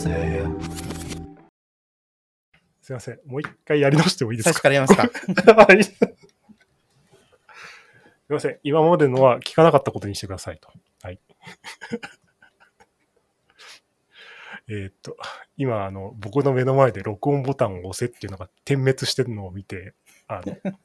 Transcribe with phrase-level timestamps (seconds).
[0.00, 0.44] せ。
[2.82, 3.20] すいません。
[3.26, 4.68] もう一回やり直してもいいですか？
[4.68, 5.54] 最初からやりますか？
[5.54, 5.84] はい。
[5.84, 5.92] す
[8.30, 8.58] いません。
[8.62, 10.70] 今までのは聞かなかったことにしてくださいと。
[11.02, 11.20] はい。
[14.68, 15.16] えーっと、
[15.56, 19.94] 今、あの、僕の目の前で録音ボタンを押せっていうのが点滅してるのを見て、
[20.28, 20.56] あの、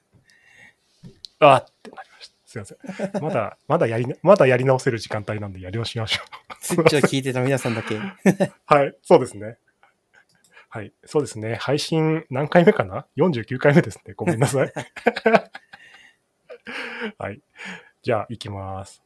[1.39, 2.34] あーってなりました。
[2.55, 2.77] すいません。
[3.21, 6.21] まだ、まだやりな、まだやり直せる時間帯なんでやり直しましょ
[6.61, 7.95] スイッチを聞いてた皆さんだけ。
[7.95, 7.99] う。
[8.65, 8.95] はい。
[9.01, 9.57] そうですね。
[10.69, 10.93] はい。
[11.05, 11.55] そうですね。
[11.55, 14.13] 配信何回目かな ?49 回目ですね。
[14.13, 14.73] ごめんなさい。
[17.17, 17.41] はい。
[18.01, 19.04] じゃあ、行きます。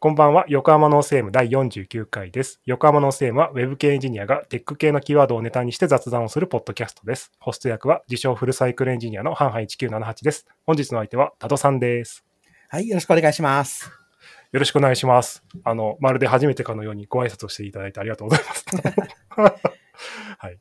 [0.00, 0.44] こんばんは。
[0.46, 2.60] 横浜 North AM 第49回です。
[2.64, 7.32] 横浜 North AM は Web 系エンジニアがテック系のキーワードをネタにして雑談をするポッドキャストです。
[7.40, 10.46] ホスト役は自称フルサイクルエンジニアの hanhan1978です。
[10.64, 12.24] 本日の相手は tadsan です。
[12.68, 13.90] はい、よろしくお願いします。
[14.52, 15.42] よろしくお願いします。
[15.64, 18.66] あの、まるで初めてかのようにご挨拶をしていただいてありがとうございます。
[20.38, 20.60] はい。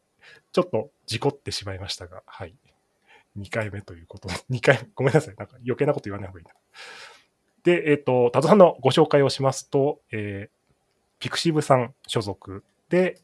[0.52, 2.56] ちょっと事故ってしまいましたが、はい。
[3.38, 5.36] 2回目ということ、2回目、ごめんなさい。
[5.38, 6.54] なんか余計なこと言わない方がいいな。
[7.68, 10.58] で、えっ、と、タトさんのご紹介をしますと、えー
[11.20, 13.20] ピクシブさん所属で、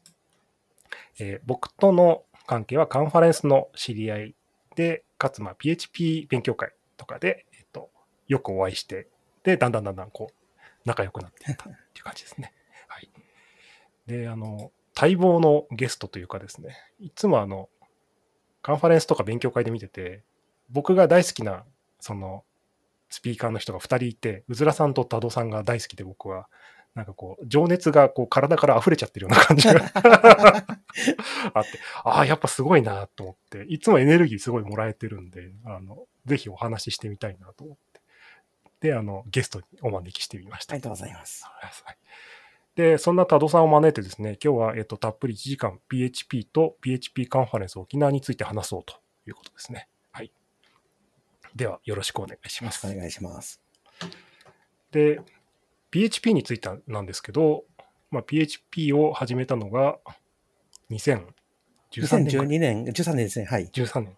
[1.18, 4.34] えー僕との関係はカンファレンスの知り合い
[4.76, 7.88] で、かつ、まあ、PHP 勉強会とかで、えっ、と、
[8.28, 9.08] よくお会いして、
[9.44, 10.34] で、だんだんだんだんこう、
[10.84, 12.52] 仲良くなっていったっていう感じですね。
[12.88, 13.08] はい。
[14.06, 17.70] で、あの、待望のゲストというかですね、いつもあの、
[18.60, 20.22] カンファレンスとか勉強会で見てて、
[20.68, 21.64] 僕が大好きな、
[21.98, 22.44] その、
[23.14, 26.48] スピーカーの人が2人いて、うずらさんと多度さんが大好きで僕は、
[26.94, 29.74] なんかこう、情熱がこう体から溢れちゃってるような感じが
[31.54, 38.00] あって、ああ、やっぱすごいなと思って、いつもエネルギーすごいもらえてるんで、あの、ぜひお話ししてみたいなと思って。
[38.80, 40.74] で、あの、ゲストにお招きしてみました。
[40.74, 41.44] ありがとうございます。
[41.44, 41.96] はい
[42.74, 48.96] で、そんな多度さんを招いてですね、今日は、えっと、たっぷり1時間 PHP と PHP カンファレンス沖縄について話そうと
[49.28, 49.88] いうことですね。
[51.54, 51.58] はい。
[51.58, 52.94] では、よろしくお願いしますお。
[52.94, 53.60] 願いします。
[54.90, 55.20] で、
[55.90, 57.64] PHP についてなんですけど、
[58.10, 59.98] まあ、PHP を始めたのが
[60.90, 61.24] 2013
[62.18, 63.46] 年か2012年、13年ですね。
[63.46, 63.68] はい。
[63.72, 64.16] 13年。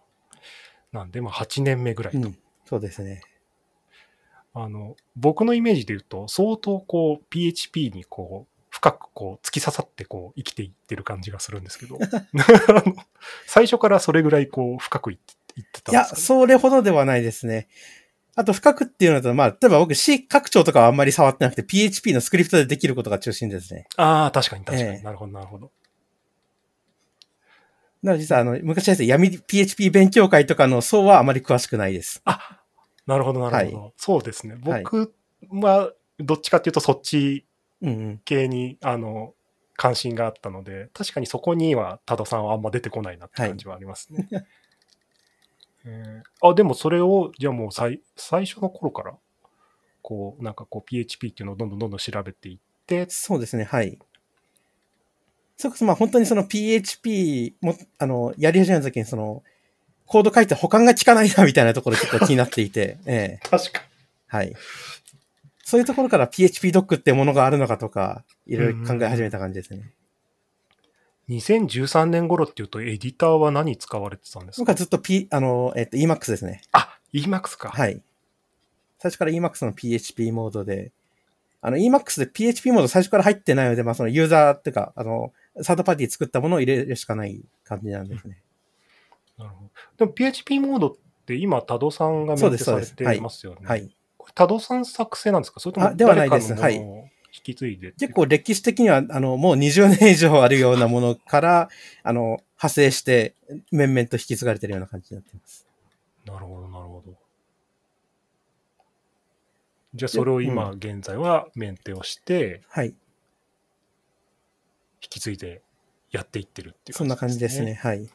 [0.91, 2.19] なんで、まあ、8年目ぐらいと。
[2.19, 2.37] うん。
[2.65, 3.21] そうですね。
[4.53, 11.99] あの、僕のイメージで言うと、相当こう、PHP にこう、深くこう、突き刺さってこう、生きていってる感じがするんですけど、
[13.45, 17.67] 最初からそれぐらいこう、深くいっていってたいや、んですか、ね、それほどではないですね。
[18.35, 23.87] あと、深くっていうのだと、まあ、例えば僕 C 拡張とかはあんまり触ってなくて、PHP のスクリプトでできることが中心ですね。
[23.97, 24.89] ああ、確かに確かに。
[24.91, 25.71] ええなるほど、なるほど。
[28.03, 32.21] なので実は、あの、昔ですね、闇 PHP 勉強会とかの層はあまり詳しくないです。
[32.25, 32.61] あ、
[33.07, 33.83] なるほど、なるほど。
[33.85, 34.55] はそうですね。
[34.63, 35.13] はい僕
[35.49, 37.45] は、どっちかっていうと、そっち
[37.81, 38.21] うんうん。
[38.25, 39.33] 系に、あの、
[39.75, 44.27] 関心があったので、確かにそこには多田さんはあんま出てこないなって感じはありますね。
[45.87, 49.15] えーあ、でもそれを、じゃあもう最最初の頃から、
[50.01, 53.97] こう、なんかこう PHP っていうのをどんどんどんどん調べていって、そうですね、はい。
[55.57, 59.43] それこそまあ本当にその PHP も、あの、やり始めた時にその、
[60.05, 63.81] コード書いて保管が効かないなみたいなところ結構 気になっていて、ええ、確か
[64.27, 64.53] はい。
[65.63, 69.79] そういうところから PHP ドックってものがあるのかとか、いろいろ考え始めた感じですね。
[69.79, 69.83] に。
[71.29, 74.61] 2013年頃っていうと、エディターは何使われてたんですか？
[74.61, 76.61] 僕はずっと P、あの、えっと、Emacs ですね。
[76.71, 77.69] あ、Emacs か。
[77.69, 78.01] はい。
[78.99, 80.91] 最初から Emacs の PHP モードで、
[81.61, 88.41] あの Emacs で PHP モード最初から入ってないので、まあそのユーザーっていうか、あの、サードパーティー作ったものを入れるしかない感じなんですね。
[89.37, 89.69] なるほど。
[89.97, 90.95] でも PHP モードっ
[91.25, 93.59] て今、多度さんがメンテされてますよね。
[93.63, 93.89] はい。
[94.17, 95.59] これ多度さん作成なんですか？
[95.59, 97.09] それともあではないです誰かのものを？
[97.37, 101.69] 引き継いで結構歴史的には、あの、もう20年以上あるようなものから、
[102.03, 103.35] あの、派生して、
[103.71, 105.67] 面々と引き継がれてるような感じになっています。
[106.25, 107.15] なるほど、なるほど。
[109.93, 112.87] じゃあ、それを今、う現在はメンテをして、はい。
[112.87, 112.95] 引
[115.01, 115.61] き継いで
[116.11, 117.75] やっていってるっていうそんな感じですね。。
[117.75, 117.99] はい。
[117.99, 118.09] うん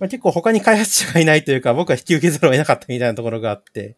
[0.00, 3.96] まあ、結構他に開発者がいないというか、僕は引き受けざるを得なかったみたいなところがあって、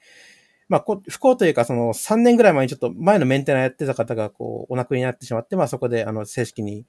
[0.72, 6.86] まあ、こ不幸というか、その3年ぐらい前にちょっと前のメンテナーやってた方がこう、お亡くなりになってしまって、まあそこであの正式に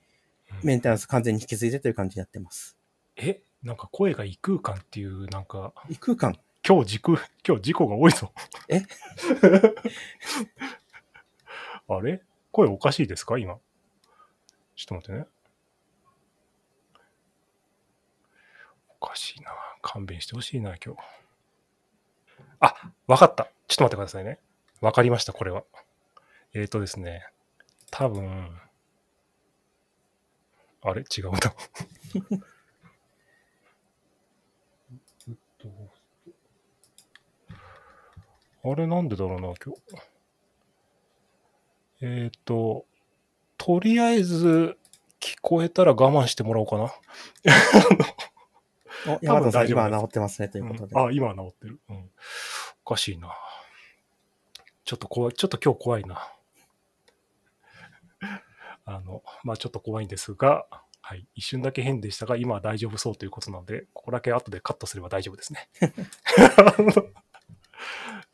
[0.64, 2.78] メンテナンス完全に引き継いでという感じになってます。
[3.18, 6.40] え、なんか声が異空間っていう、なんか、異空間？
[6.66, 8.32] 今日事故、今日事故が多いぞ。
[8.70, 8.84] え？
[11.90, 12.22] あれ？
[12.54, 13.38] 声おかしいですか？
[13.38, 13.56] 今。
[14.78, 15.28] ちょっと待ってね。
[19.02, 19.52] おかしいな。
[19.82, 21.02] 勘弁してほしいな、今日。
[22.64, 22.76] あ、
[23.08, 23.50] わかった。
[23.68, 24.40] ちょっと待ってくださいね。
[24.80, 25.66] わかりました、これは。
[26.54, 27.28] えっ、ー、とですね。
[27.92, 28.58] 多分、
[30.82, 31.02] あれ？
[31.02, 31.40] 違うな。
[38.66, 39.82] あれなんでだろうな、今日。
[42.00, 42.86] えっ、と、
[43.58, 44.78] とりあえず
[45.20, 46.94] 聞こえたら我慢してもらおうかな。
[49.08, 50.96] お、山田さん、大丈夫今は治ってますね、ということで。
[50.96, 51.80] うんあ、今は治ってる。
[51.90, 52.10] うん。
[52.86, 53.30] おかしいな。
[54.86, 56.34] ちょっと怖い、ちょっと今日怖いな。
[58.86, 60.66] あの、まあちょっと怖いんですが、
[61.02, 61.28] はい。
[61.36, 65.70] 一瞬だけ変でしたが、今は大丈夫そうということなので、ここだけ後でカットすれば大丈夫ですね。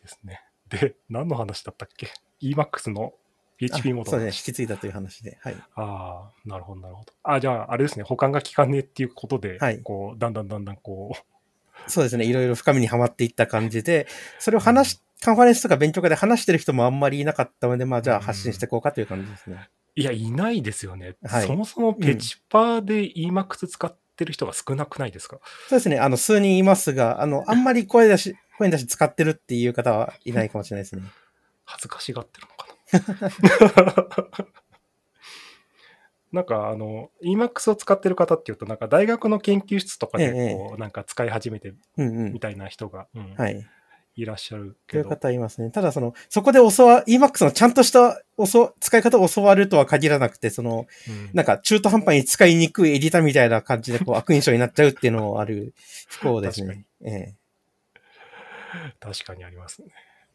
[0.01, 0.42] ですね。
[0.68, 3.13] で、何の話だったっけ ?Emacs の
[3.59, 5.38] PHP そうですね、引き継いだという話で。
[5.41, 5.56] はい。
[5.75, 7.11] ああ、なるほど、なるほど。
[7.23, 14.07] あじゃあ、あれですね、保管が効かねえっていうことで、はいこう、だんだんだんだんこう、そうですね、いろいろ深みにはまっていった感じで、
[14.39, 19.69] それを話し、カンファレンスとか勉強会で話してる人もあんまりいなかったので、まあじゃあ発信していこうかという感じですね。
[19.95, 21.15] いや、いないですよね。
[21.25, 31.03] はいそもそもペチパーで Emacs 使ってる人が少なくないですか、そうですね、あの、数人いますが、あの、あんまり声出し、声出し使ってるっていう方はいないかもしれないですね。
[31.65, 32.58] 恥ずかしがってるのか
[32.91, 33.01] な
[36.31, 42.39] なんかあの、Emacs を使ってる方っていうと、なんか大学の研究室とかでええこう、なんか使い始めてみ。
[42.39, 43.65] たいな人が、うんはい。
[44.15, 45.71] いらっしゃるというけど、方いますね。
[45.71, 55.74] ただその、そこで教わ、Emacs のちゃんとした教使い方を教わるとは限らなくて、その、うんなんか中途半端に使いにくいエディターみたいな感じでこう悪印象になっちゃうっていうのはある
[56.07, 56.85] 不幸です確かね。
[57.06, 57.35] ええ
[59.00, 59.88] 確かにありますね。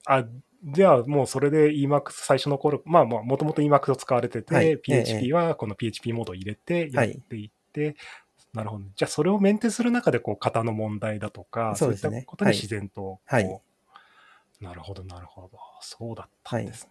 [0.07, 0.25] あ、
[0.65, 7.97] じゃあもうそれで Emacs 最初の頃、まあまあ、もともと Emacs を使われてて、はい PHP はこの PHP モードを入れてやっはいていって、
[8.55, 8.85] なるほど。
[8.97, 13.61] じゃあそれをメンテする中で、こう、型の問題だとか、そうですねいったことで自然とはい
[14.61, 15.59] なるほど、なるほど。
[15.83, 16.91] そうだったんですね。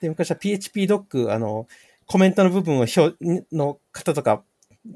[0.00, 1.66] で、昔は PHP ドック、あの、
[2.06, 3.16] コメントの部分を表、
[3.52, 4.42] の方とか、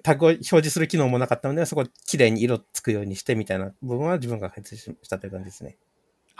[0.02, 5.76] タグを表示する機能もなかったので、そこ綺麗に色つくようにしてみたいな部分は自分が開発したという感じですね。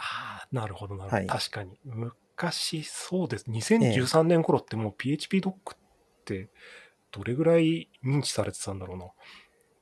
[0.03, 1.17] ああ、なるほど、なるほど。
[1.17, 1.79] はい確かに。
[1.85, 3.47] 昔、そうです。
[3.49, 5.79] 2013年頃ってもう PHP ドックっ
[6.25, 6.49] て、
[7.13, 9.07] どれぐらい認知されてたんだろうな。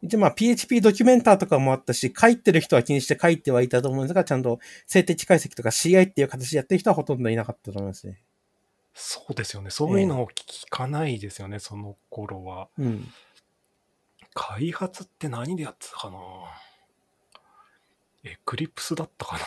[0.03, 8.23] で、まあ PHP ドキュメンターとかもあったし、書いてる人は気にして書いてはいたと思うんですが、ちゃんと静的解析とか CI っていう形でやってる人はほとんどいなかったと思いますね。
[8.93, 9.71] そうですよね。
[9.71, 12.69] そういうのを聞かないですよね、その頃は。
[12.79, 13.09] うん。
[14.35, 16.19] 開発って何でやってたかな？
[18.25, 19.45] エクリプスだったかな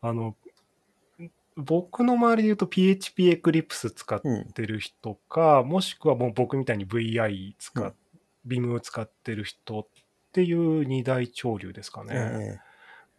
[0.08, 0.36] あの、
[1.56, 4.52] 僕の周りで言うと PHP エクリプス使っうん。
[4.52, 7.94] てる人か、もしくはもう僕みたいに VI 使っ、うん
[8.46, 9.86] Vim を使ってる人っ
[10.32, 12.14] ていう二大潮流ですかね。
[12.14, 12.58] え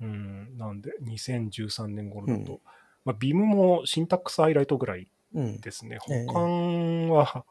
[0.02, 0.58] うん。
[0.58, 2.54] なんで、2013年頃だと。
[2.54, 2.60] うん
[3.06, 5.12] まあ、Vim もシンタックスハイライトぐらい。
[5.34, 6.00] ですね。
[6.10, 7.46] ええ保管は、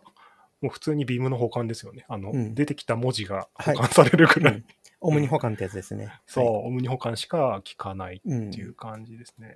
[0.60, 2.04] もう普通に Vim の保管ですよね。
[2.08, 4.54] あの、うん出てきた文字がはい保管されるぐらい。
[4.54, 4.64] うん
[5.00, 6.12] オムニ保管ってやつですね。
[6.26, 9.54] そう、はいオムニ保管しか聞かないうんっていう感じですね。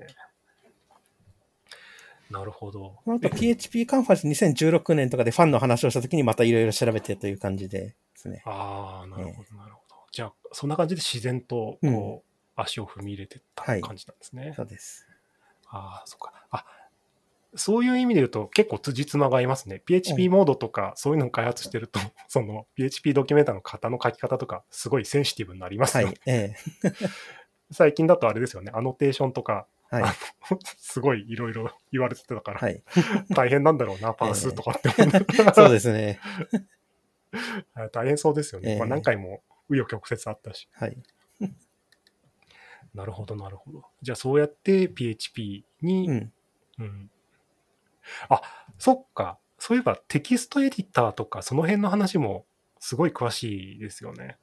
[2.31, 2.97] なるほど。
[3.05, 8.43] まああと PHP カンファレンス2016年とかでファンの話をしたときにまたいろいろ調べてという感じでですね。
[8.47, 9.97] ああ、なるほど、なるほど。
[10.11, 14.53] じゃあ、そんな感じで自然と、うんこう、足を踏み入れてったはい感じなんですね。
[14.57, 15.07] そうです。
[15.69, 16.33] ああ、そっか。
[16.51, 16.65] あ、
[17.57, 19.81] そういう意味で言うと、結構辻褄が合いますね。
[19.85, 26.21] PHP モードとか、そういうのを開発してると、 その PHP ドキュメンターの型の書き方とか、すごいセンシティブになりますよ、はい。
[26.27, 26.93] ええ
[27.71, 30.05] 最近だとあれですよね、アノテーションとか、はい。
[30.79, 32.83] すごいいろいろ言われてたから、はい。
[33.31, 35.11] 大変なんだろうな、パースとかって思
[35.51, 36.19] う、そうですね。
[37.93, 38.73] 大変そうですよね。
[38.73, 40.69] ええまあ、何回も紆余曲折あったし。
[40.73, 40.97] はい。
[42.95, 43.85] なるほど、なるほど。
[44.03, 46.33] じゃあ、そうやって PHP に、うん。
[46.79, 47.11] うん
[48.29, 48.43] あ、
[48.79, 49.39] そっか。
[49.59, 52.45] そういえばテキストエディターとか、その辺の話も
[52.81, 54.37] すごい詳しいですよね。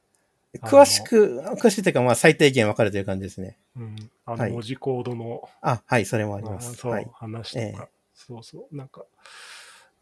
[0.60, 3.58] 詳しく、詳しいというか、まあ、最低限わかるという感じですね。
[3.76, 3.96] うん。
[4.26, 6.74] あはいの文字コードの、あ、はい、それもありまあす。
[6.74, 7.08] そう、はい。
[7.14, 8.76] 話とか、ええそうそう。
[8.76, 9.04] なんか、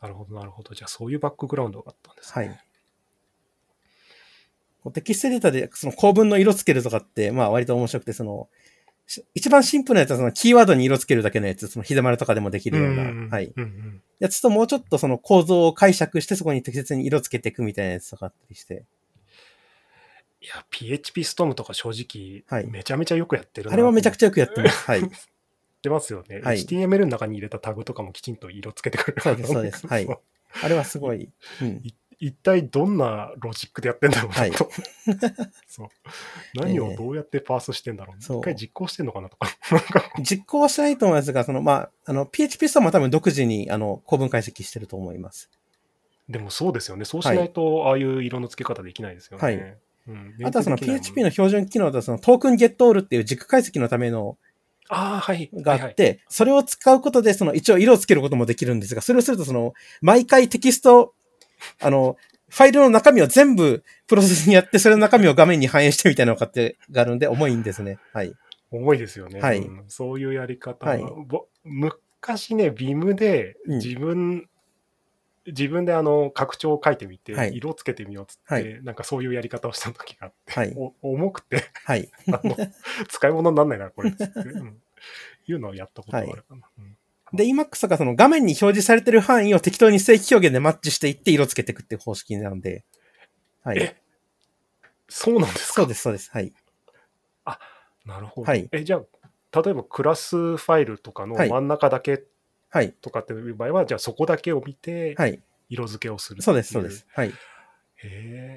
[0.03, 0.75] なるほど、なるほど。
[0.75, 2.47] じゃあ、そういうバックグラウンドがあったんですね。
[2.49, 2.61] はい
[4.95, 8.49] テキストエディターで、その構文の色つけるとかって、まあ、割と面白くて、その、
[8.80, 8.80] し
[9.35, 13.53] 一番シンプルなやつは、その、キーワードに色つけるだけのやつ、その、ひだまるとかでもできるような、うんはい。
[13.57, 18.85] うんうんやつと、もうちょっとその構造を解釈して、そこに適切に色つけていくみたいなやつとかあったりして。
[20.43, 24.85] いや、PHP ストームとか正直、はいめちゃめちゃよくやってるなあれはめちゃくちちゃよくやってます。
[24.87, 25.03] はい。
[25.03, 25.09] ゃっ
[25.81, 26.41] てますよね。
[26.43, 29.23] はい HTML の中に入れたタグとかもきちんと色つけてくれる。
[29.23, 30.09] そうですそうですはい
[30.63, 31.31] あれはすごい。
[31.63, 31.81] うん。
[31.83, 31.95] 一
[32.33, 34.41] 体どんなロジックでやってんだろうなと。
[34.41, 34.53] はい
[35.67, 35.89] そう。
[36.55, 38.23] 何をどうやってパースしてんだろう。
[38.23, 39.49] そう一回実行してんのかなとか。
[40.23, 45.51] 実行はしないと思いますが、その、まあ、あの、PHP ストアも多分独自に、あの、構文解析してると思います。
[46.29, 47.05] でもそうですよね。
[47.05, 49.43] そうしないと、ああいう色の付け方できないですよね。
[49.43, 49.77] はい
[50.09, 54.39] うん、あとはその PHP の標準機能だとそのトークンゲットオールっていう軸解析のための
[54.89, 55.49] ああ、はい。
[55.55, 59.73] があっはいて、それを使うことでその一応色をつけることもできるんですが、それをするとその
[60.03, 61.15] 毎回テキスト、
[61.81, 62.17] あの、
[62.49, 66.51] ファイルの中身を全部プロセスにやって、それの中身を画面に反映してみたいなのが
[66.91, 67.99] があるんで重いんですね。
[68.13, 68.35] はい。
[68.71, 69.41] 重いですよね。
[69.41, 69.59] はい。
[69.59, 70.97] うんそういうやり方は。
[70.97, 71.03] い。
[71.03, 73.79] は、ぼ昔ね、ビムでうん。
[73.79, 74.49] 自分、
[75.47, 77.57] 自分であの拡張を書いてみて、はい。
[77.57, 78.85] 色をつけてみようっつって、はい。
[78.85, 80.75] なんかそういうやり方をした時があって、はい。
[80.77, 82.11] お重くてはい。
[82.33, 82.57] あの
[83.09, 84.83] 使い物にならないな、これっつって、うん。
[85.47, 86.69] いうのをやったことがあるかな。
[86.79, 86.97] うん
[87.33, 92.85] で、Emacs がその画面に表示されてる範囲を適当に正規表現でマッチしていって色つけていくっていう方式なので。
[93.63, 93.79] はい。
[93.79, 93.97] え
[95.09, 95.83] そうなんですか？
[95.83, 96.31] そうです、そうです。
[96.33, 96.53] はい。
[98.07, 98.47] なるほど。
[98.47, 99.03] はいえ、じゃ
[99.53, 102.25] あ、例えばクラスファイルとかのはい真ん中だけ
[102.71, 102.93] はい。
[103.01, 105.41] とかっていう場合は、じゃあそこだけを見て、はい。
[105.69, 106.91] 色付けをするそうです、そうで。
[106.91, 107.07] す。
[107.15, 107.33] はい。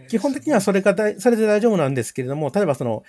[0.07, 3.03] 基本的にはそれがだい、それで大丈夫なんですけれども、例えばその、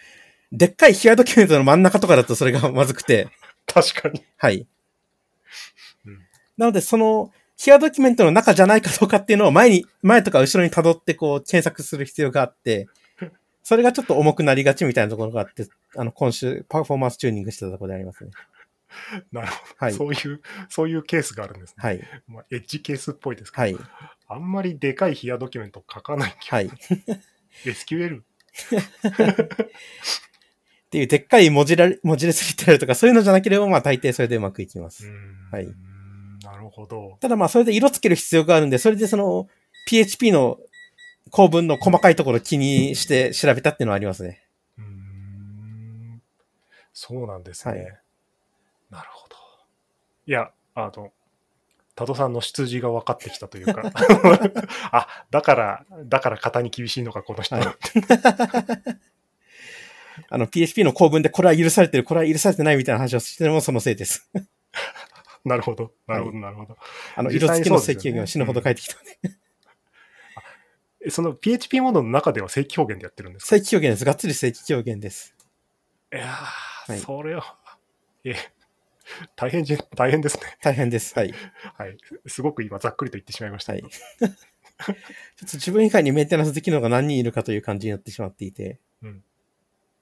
[0.51, 3.29] でっかいヒアドキュメントの真ん中とかだとそれがまずくて、
[3.67, 4.25] 確かに。
[4.37, 4.67] はい。
[6.59, 12.89] うんなので、その、ヒアドキュメントの中じゃないかどうかっていうのを前に、前とか後ろに辿ってこう検索する必要があって、
[13.63, 18.31] それがちょっと重くなりがちみたいなところがあって、あの、今週、パフォーマンスチューニングしてたところでありますね。
[19.33, 19.75] なるほど。
[19.79, 19.93] はい。
[19.93, 21.75] そういう、そういうケースがあるんですね。
[21.79, 22.01] はい。
[22.29, 23.77] まあ、エッジケースっぽいですけど、はい。
[24.29, 26.71] あんまりでかいヒアドキュメント書かないけど、はい。
[27.65, 28.21] SQL?
[28.21, 28.23] っ
[30.91, 35.11] ていう、でっかい文字ら文字列リテラルとかそういうのじゃなければ、まあ大抵それでうまくいきます。
[35.51, 35.69] はい
[36.45, 37.19] なるほど。
[37.21, 39.49] ただまあそれで色つける必要があるんで、それでその
[39.87, 40.59] PHP の
[41.31, 44.43] 構文の細かいところを気にして調べたっていうのはありますね。
[44.79, 46.23] うーん
[46.93, 47.75] そうなんですね。
[47.75, 47.99] はい
[48.91, 49.35] なるほど。
[50.27, 51.13] いや、あの、
[51.97, 53.83] 多度さんの出自が分かってきたというか、
[54.93, 57.57] あ、だから、だから型に厳しいのか、この人。
[57.57, 57.67] はい
[60.31, 64.31] あの PHP の構文でこれは許されてる、これは許されてないみたいな話をしてるのもそのせいです。
[65.45, 66.77] なるほど、なるほど、なるほど。
[67.17, 69.19] あの、色付きのそうですよね請求が死ぬほど書いてきたんで。
[71.07, 73.57] えその PHP モードの中では正規表現でやってるんですか？
[73.57, 74.05] 正規表現です。
[74.07, 75.35] がっつり正規表現です。
[76.13, 77.59] いやー、いそれは、
[78.25, 78.35] え、
[79.37, 80.57] 大変じ、大変ですね。
[80.63, 81.13] 大変です。
[81.19, 81.35] はい。
[81.77, 81.99] はい。
[82.27, 83.83] すごく今、ざっくりと言ってしまいましたはい。
[83.83, 84.27] け ちど。
[84.27, 84.37] ょっと
[85.57, 88.81] 自分以外にメンテナンスできるのが何人いるかという感じになってしまっていて。
[89.03, 89.25] うん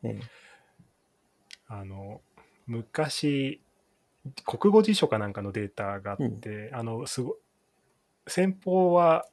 [0.05, 0.21] ええ
[1.67, 2.21] あの、
[2.67, 3.61] 昔、
[4.47, 7.37] 国語辞書かなんかのデータがあって、あの、すご、
[8.27, 9.27] 先方は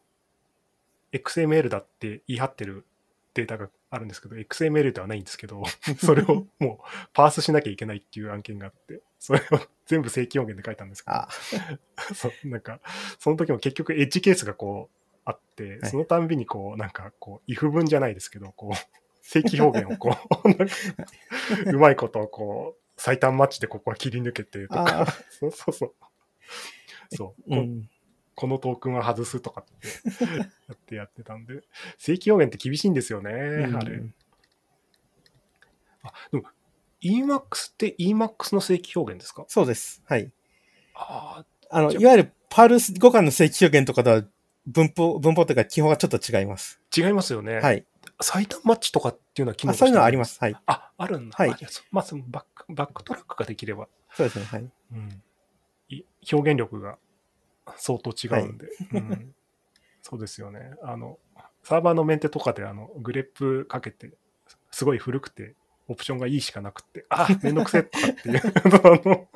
[1.12, 2.86] XML だって言い張ってる
[3.34, 5.64] データがあるんですけど、XML ではないんですけど、
[6.04, 11.30] それをもうパースしなきゃいけないっていう案件があって、それを全部正規表現で書いたんですけど、あ、
[12.14, 12.80] そう、なんか、
[13.20, 15.90] その時も結局エッジケースがこうあって、はい。
[15.90, 20.16] そのたんびにこう、なんかこう、if 文じゃないですけど、こう、正規表現をこ
[21.66, 25.94] う、 うまいことをこう、最短マッチでここは切り抜けてとかあ、そうそうそう。
[27.16, 27.90] そう、こうん。
[28.36, 31.62] このトークンは外すとかって やってやってたんで、
[31.98, 34.02] 正規表現って厳しいんですよね、うんあれ。
[36.04, 36.44] あ、でも、
[37.02, 39.46] Emacs って Emacs の正規表現ですか？
[39.48, 40.04] そうです。
[40.06, 40.32] はい。
[40.94, 44.24] ああの、いわゆるパールス語感の正規表現とかとは
[44.68, 46.80] 文法、文法というか基本がちょっと違います。
[46.98, 47.56] あ、違いますよね。
[47.56, 47.86] はい。
[48.22, 50.38] 最短マッチとかっていうのは機能あそういうのはありまます。
[50.42, 50.56] はい。
[50.66, 51.36] あ、あるんだ。
[51.38, 51.56] はい
[51.92, 54.46] まあ、そのバック、バックトラックができれば、そうですね。
[54.46, 54.70] はい。
[54.94, 55.24] うん、
[55.90, 56.98] い表現力が
[57.78, 59.34] 相当違うんで、うん、
[60.02, 60.74] そうですよね。
[60.84, 61.18] あの、
[61.64, 64.12] サーバーのメンテとかで、あの、グレップかけて、
[64.72, 65.56] すごい古くて、
[65.88, 68.42] オプションがいいしかなくて、あ、めんどくせえとかっていう、
[68.84, 69.28] あの、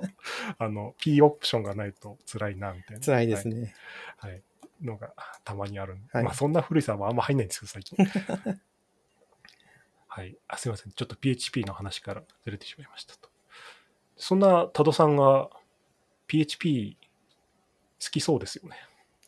[0.60, 3.04] あの、P オプションがないと辛いな、みたいな。
[3.04, 3.74] 辛いですね。
[4.18, 4.32] はい。
[4.32, 4.44] はい。
[4.82, 5.14] のが
[5.44, 7.98] たまにあるんで、はいまあそんな古いサーバーあんま入んないんですよ、最近。
[10.08, 10.38] はい。
[10.48, 10.92] あ、すいません。
[10.92, 13.30] ちょっと PHP の話からずれてしまいましたと。
[14.16, 15.50] そんな多度さんが
[16.28, 16.98] PHP
[18.04, 18.76] 好きそうですよね。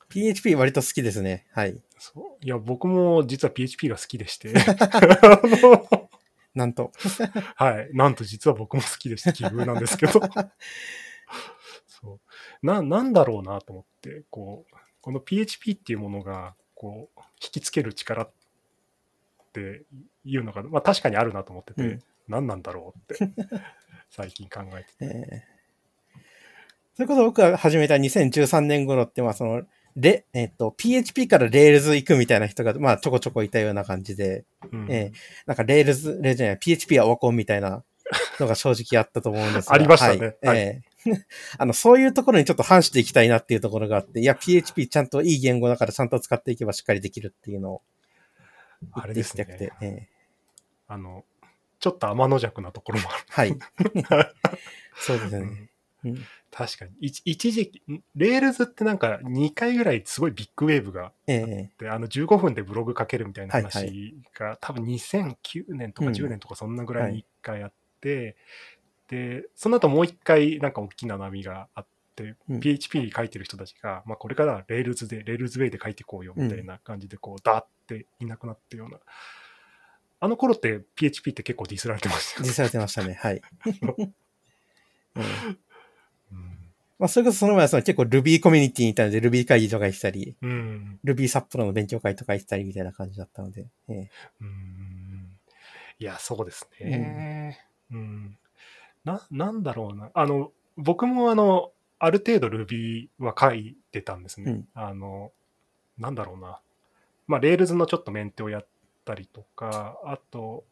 [0.09, 1.45] PHP 割と好きですね。
[1.53, 1.81] はい。
[1.97, 4.53] そういや、僕も実は PHP が好きでして、
[6.53, 6.91] なんと。
[7.55, 7.89] はい。
[7.93, 10.21] なんと実は僕も好きでして、奇遇なんですけど。
[11.87, 12.19] そ
[12.61, 12.65] う。
[12.65, 14.75] な、なんだろうなと思って、こう、
[15.05, 18.29] この PHP っていうものが、こう、引きつける力っ
[19.53, 19.83] て
[20.25, 22.03] いうのが、まあ確かにあるなと思ってて、うん。
[22.27, 23.31] 何なんだろうって、
[24.09, 24.95] 最近考えてて。
[25.01, 25.55] えー
[26.95, 29.63] それこそ僕が始めた2013年頃って、まあその、
[29.97, 34.88] レ、えっ、と、PHP から Rails 行くみたいな人が、まあちょこちょこいたような感じで、うん。
[34.89, 35.12] え
[35.45, 37.83] なんか Rails、レじゃない、PHP はオワコンみたいな
[38.39, 39.75] のが正直あったと思うんですが。
[39.75, 40.48] ありましたねはい。
[40.48, 40.82] はいえ
[41.60, 47.82] あの、そういうところにちょっと反していきたいなっていうところがあって、いや、PHP ちゃんといい言語だからちゃんと使っていけばしっかりできるっていうのを
[48.92, 49.46] あれですね。。
[49.50, 50.08] ええ
[50.88, 51.24] あの、
[51.80, 53.24] ちょっと天邪鬼なところもある。
[53.30, 53.56] はい。
[54.98, 55.39] そうですね。
[55.39, 55.70] うん
[56.06, 56.92] うん確かに。
[57.01, 79.00] 一一時期、ん Rails ってなんか2回ぐらいすごいビッグウェーブがええで、あの15分でブログ書けるみたいなはい話が、多分2009年とかうん10年とかそんなぐらいに1回あって、で、その後もう1回なんか大きな波があって、うん PHP 書いてる人たちが、まあこれから Rails で、 Rails Way で書いていこうよみたいな感じで、こう、ダーっていなくなったような。
[80.21, 82.47] あの頃って PHP って結構ディスられてましたよね。
[82.47, 83.15] 実際やってましたね。
[83.15, 83.41] はい。
[86.97, 91.00] まあ、それこそその前はその結構 Ruby コミュニティみたいなので Ruby 会議とかしたり、うん。
[91.03, 94.09] Ruby サップロの勉強会とか行ったりみたいな感じだったので、ええ
[94.39, 95.38] うん
[95.97, 97.57] いや、そうですね。
[97.92, 98.38] うん。
[99.04, 100.12] な、なんだろうな。
[100.13, 104.51] あの、僕もあの、ある程度 Ruby は書いてたんですね。
[104.51, 105.32] うんあの、
[105.98, 106.60] なんだろうな。
[107.27, 108.68] まあ、Rails のちょっとメンテをやっ
[109.06, 110.65] たりとか、あと、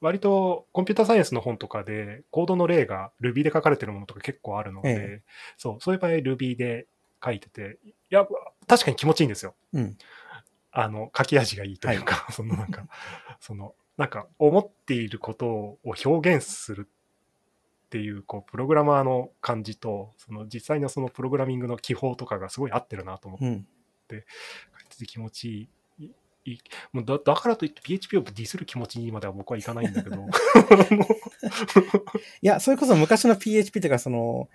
[0.00, 5.22] 割とコンピュータサイエンスの本とかで、コードの例が Ruby で書かれてるものとか結構あるので、え
[5.56, 6.86] そう、そういう場合 Ruby で
[7.24, 8.26] 書いてて、いや、
[8.66, 9.54] 確かに気持ちいいんですよ。
[9.72, 9.96] うん。
[10.72, 12.86] あの、書き味がいいというか、 そのなんか、
[13.40, 23.40] その、なんか、思っていることを表現するっていう、こう、プログラマーの感じと、その、実際のそのプログラミングの技法とかがすごい合ってるなと思っ
[24.08, 25.06] て、うん。
[25.06, 26.10] 気持ちいい。
[26.46, 26.58] いい
[26.92, 30.16] もうだだからといって PHP をディスる気持ちにまでは僕はいかないんだけど、
[32.42, 34.50] いや、それこそ昔の PHP というか、その、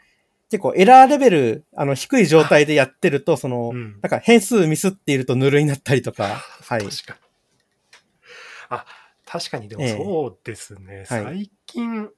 [0.51, 6.81] 結構エラーレベル、あの、低い状態でやってると、その、うんなんか変数ミスっているとヌルになったりとか、はい。
[6.83, 7.19] 確かに。
[8.69, 8.85] あ、
[9.31, 10.97] 確かにでもええそうですね。
[10.97, 12.09] はい最近、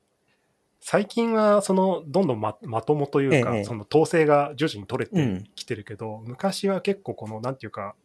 [0.79, 7.95] 最近はそのどんどんままともというか、ええその統制が徐々に取れうんてきてるけど、昔は結構このなんていうか、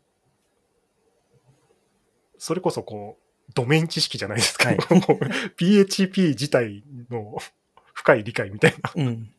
[2.36, 4.70] それこそこう、ドメイン知識じゃないですか。
[4.70, 4.78] はい
[5.56, 7.36] PHP 自体の
[7.94, 9.32] 深い理解みたいなうん。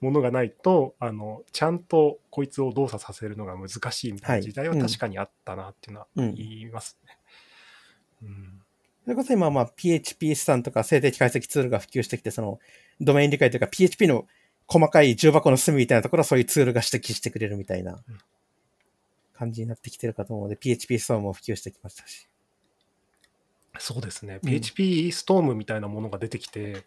[0.00, 7.18] ものがないと、あの、ちゃんとこいつを動作させるのが難しいみたいはない時代は確かにあったなっていうのはうん言いますね。
[8.22, 8.63] うん。
[9.04, 12.58] それこそ今、まあ、PHP スタンとか静的解析ツールが普及してきて、その、
[13.00, 14.26] ドメイン理解というか、PHP の
[14.66, 18.18] 細かい重箱の隅みたいなところはそういうツールが指摘してくれるみたいなうん
[19.34, 22.28] 感じになってきてるかと思うので、PHP ストームも普及してきましたし。
[23.78, 24.38] そうですね。
[24.42, 26.84] うん PHP ストームみたいなものが出てきて、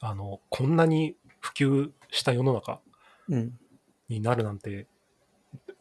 [0.00, 2.80] あの、こんなに普及した世の中
[3.28, 3.58] うん。
[4.08, 4.86] になるなんて、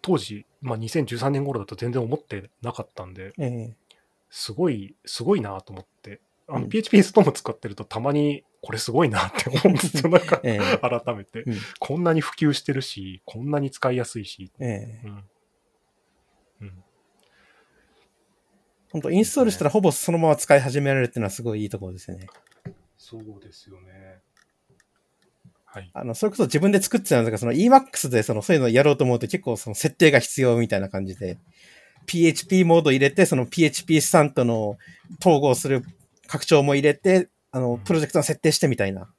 [0.02, 3.76] 当時、まあ、2013年頃だと全然思ってなかったんで、ええ
[4.38, 6.20] すごい、すごいなと思って、
[6.50, 10.10] あの、うん PHP ストーム使ってるとたまに、これすごいなって思うんですよ。
[10.10, 11.44] なんか、ええ改めて。
[11.44, 14.52] うんこんなに普及してるし、こんなに使いやすいし。
[14.60, 15.24] ええうん。
[16.64, 16.84] うん。
[18.92, 22.28] 本当インストールしたらほぼそのまま使い始められるっていうのはすごいいいところですよね。
[22.98, 24.20] そうですよね。
[25.66, 25.90] はい。
[25.94, 31.38] あの、それこそ自分で作ってたんですが、その Emacs でそのそういうのをやろうと思うと結構その設定が必要みたいな感じで、
[32.06, 34.78] PHP モード入れて、その PHP スタントの
[35.20, 35.84] 統合する
[36.28, 39.10] 拡張も入れて、あの、プロジェクトの設定してみたいな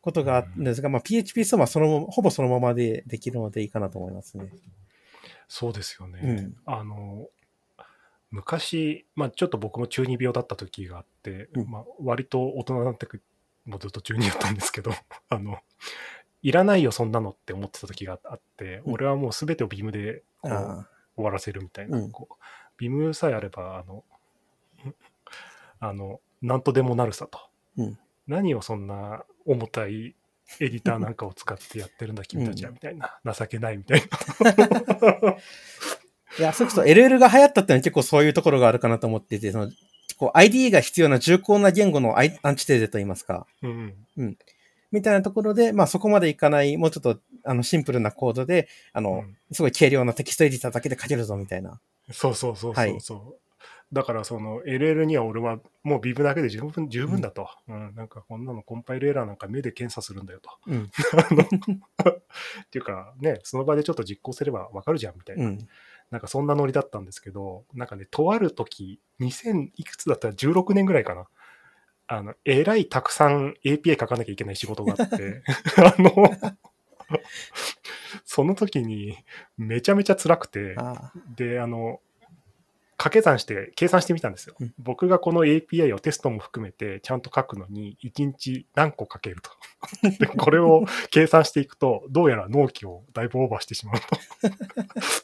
[0.00, 4.52] ことがあるんですが、まあ PHP ストームはそのほぼそのままでできるのでいいかなと思いますね。
[5.48, 6.20] そうですよね。
[6.22, 6.56] うん。
[6.66, 7.28] あの、
[8.30, 11.70] 昔、まあちょっと僕も中二病だった時があって、うん。
[11.70, 13.22] まあ割と大人になってく、
[13.64, 14.92] もうずっと中二だったんですけど、
[15.28, 15.58] あの、
[16.42, 18.92] いらないよそんなのって思ってた時があって、うん。
[18.94, 22.34] 俺はもう全てをビームでこうあ終わらせるみたいな、うんこう
[22.78, 24.04] ビームさえあれば、あの、
[25.78, 27.38] あの、なんとでもなるさと。
[27.76, 27.98] うん
[28.28, 30.14] 何をそんな重たい
[30.60, 33.20] エディターなんかを使ってやってるんだ、君たちは、うんみたいな。
[33.24, 35.30] 情けないみたいな。
[35.30, 35.36] あ。
[36.38, 39.70] いや、それこそ LL が流行ったってのは結構そういうところがあるかなと思っていて、その、
[40.16, 43.46] こう IDE が必要な重厚な言語のアイアンチテーゼといいますか。
[43.62, 43.94] うん。
[44.92, 51.80] みたいなところで、まあそこまでいかない、もうちょっと、あの、シンプルなコードで、あの、うんすごい軽量なテキストエディターだけで書けるぞ、みたいな。
[52.10, 53.38] そうそうそうはいそうそう。
[53.94, 60.48] だからその LL には俺はもうビブだけで十分十分だと、うんなんかこんなのコンパイルエラーなんか目で検査するんだよと。
[60.66, 60.90] うん。
[62.64, 65.58] っていうかね、その場でちょっと実行すればわかるじゃんみたいな、うん。
[66.10, 70.28] なんかそんなノリだったんですけど、なんかね、とある時、2000いくつだった？
[70.28, 71.26] ら16年ぐらいかな。
[72.06, 75.42] あの、えらいたくさん API 書かなきゃいけない仕事があって、
[75.78, 76.12] あの、
[78.24, 79.16] その時に
[79.56, 80.76] めちゃめちゃ辛くて。
[81.36, 82.00] で、あの、
[83.02, 84.54] 掛け算して計算してみたんですよ。
[84.60, 89.50] うん僕がこの API をテストも含めてちゃんと書くのに1日何個書けると。
[90.20, 94.06] でこれを計算していくと、どうやら納期をだいぶオーバーしてしまうと。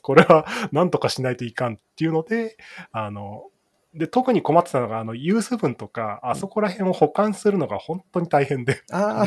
[0.02, 2.56] これは何とかしないといかんっていうので、
[2.90, 3.48] あの、
[3.94, 9.26] で、特に困ってたのが、あの、ユース分とか、あそこら辺を保管するのが本当に大変で、あ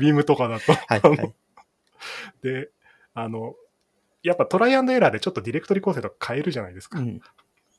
[0.00, 0.72] ビームとかだと。
[0.72, 1.34] あ、 はいはい。
[2.42, 2.70] で、
[3.14, 3.54] あの、
[4.22, 6.98] やっぱトライアンドエラーでちょっとディレクトリ構成とか変えるじゃないですか。
[6.98, 7.20] うん。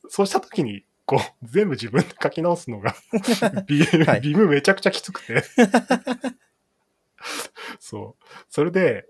[0.08, 2.94] そうしたときに、こう、全部自分で書き直すのが
[3.66, 5.42] ビーム、はいビームめちゃくちゃきつくて。
[7.80, 8.24] そう。
[8.48, 9.06] それで、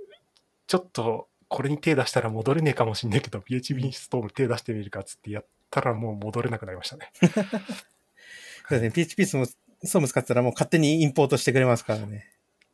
[0.66, 7.12] ちょっと、これに手出したら戻れねえかもしんないけど、PHP ストーム手出してみるかっつってやったらもう戻れなくなりましたね。
[7.20, 7.32] そう
[8.70, 8.90] ですね。
[8.90, 9.46] PHP スも、
[9.84, 12.26] ソーム使ってたらもう勝手にインポートしてくれますからね。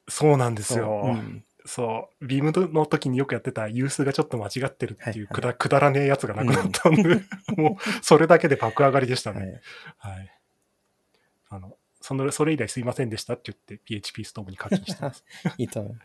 [0.08, 1.02] そうなんですよ。
[1.04, 2.26] うんそう。
[2.26, 7.20] ビームの時によくやってたユースがちょっと間違ってるっていうはいくだ,、くだらねえやつがなくなったんで、
[7.56, 9.60] もうそれだけで爆上がりでしたはね。
[10.04, 10.08] い。
[10.08, 10.32] はい。
[11.50, 15.22] あの、その、それ以来すいませんでしたって言って PHP ストームに課金してます。
[15.58, 15.98] いいと思う。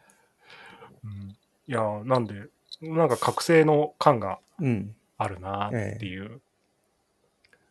[1.06, 1.36] うん、い
[1.68, 2.48] やー、なんで、
[2.84, 4.96] なんか覚醒の感がうん。
[5.18, 6.42] あるなーっていう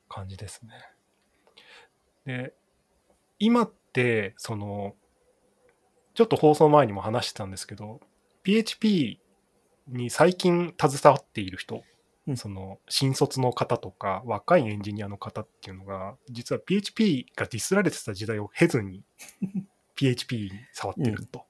[0.09, 0.71] 感じですね。
[2.25, 2.55] で、
[3.39, 4.95] 今って、その、
[6.15, 8.01] ちょっと放送前にも話してたんですけど、
[8.43, 9.21] PHP
[9.89, 11.83] に最近携わっている人、
[12.29, 19.03] うんその新卒の方とか若いエンジニアの方っていうのが、実は PHP がディスられてた時代を経ずに
[19.97, 21.41] PHP に触ってると。
[21.41, 21.45] っ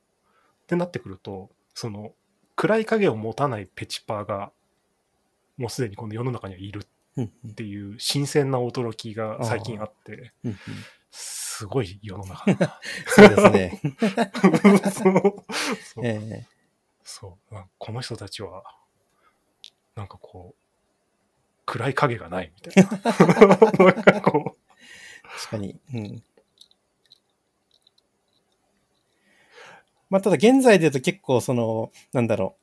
[0.66, 2.12] てなってくると、その
[2.62, 4.53] 暗い影を持たないペチパーが
[5.57, 6.87] もうすでにこの世の中にはいる
[7.20, 10.59] っていう新鮮な驚きが最近あって、うんうん
[11.14, 12.81] すごい世の中だな。
[13.07, 13.81] そうですね。
[15.85, 16.46] そうえ
[17.05, 18.64] そうなんかこの人たちは、
[19.94, 22.90] なんかこう、暗い影がないみたいな。
[23.85, 25.79] なんかこえ確かに。
[25.92, 26.25] うん。
[30.12, 32.62] まあ、ただ現在で言うと結構その、なんだろう。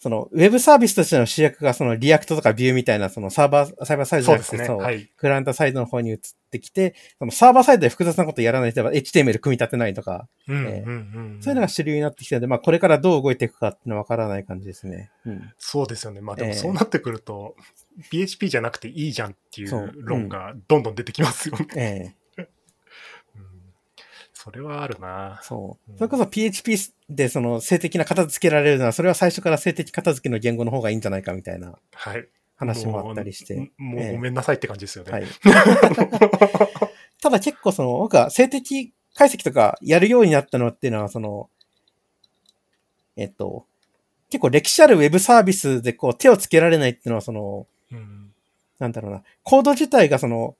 [0.00, 5.08] その、ウェブサービスとしての主役がその React とか Vue みたいなそのサーバー、サーバーサイドじゃなくて、そうはい。
[5.16, 6.18] クライアントサイドの方に移っ
[6.50, 10.28] てきて、そのサーバーサイドで複雑なことやらないと、例えば HTML 組み立てないとか。
[10.46, 15.10] そういうのが主流になってきたので、まあこれからどう動いていくかっていうのはわからない感じですね。
[15.24, 15.52] うん。
[15.56, 16.20] そうですよね。
[16.20, 17.54] まあでもええそうなってくると、
[18.10, 22.16] PHP じゃなくていいじゃんっていう論がどんどん出てきますよね。
[24.40, 25.40] それはあるな。
[25.42, 25.94] そうう。
[25.94, 26.76] んそれこそ PHP
[27.10, 32.28] でその性的な片付けられるのは、それは最初から性的片付けの言語の方がいいんじゃないかみたいなはい。
[32.54, 33.56] 話もあったりして。
[33.56, 35.10] もうもうええごめんなさいって感じですよね。
[35.10, 35.24] はい。
[37.20, 41.50] ただ結構その、僕は性的解析とかやるようになったのっていうのは、その、
[43.16, 43.66] えっと、
[44.30, 48.32] 結構歴史あるウェブサービスでこう手をつけられないっていうのは、その、うん
[48.78, 50.54] なんだろうな、コード自体がその、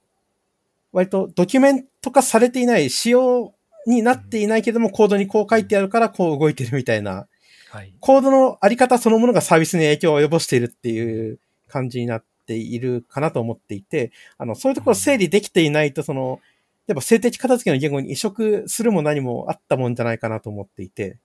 [0.90, 3.54] 割とドキュメント化されていない、仕様
[3.88, 7.26] になっていないけども、コードにこう書いてあるからこう動いてるみたいな、
[7.70, 7.92] はい。
[8.00, 16.40] コードのあり方そのものがサービスに影響を及ぼしているっていう感じになっているかなと思っていて、あの、そういうところ整理できていないと、その、
[16.86, 21.18] やっぱ性的片付けの言語に移植するも何もあったもんじゃないかなと思っていて、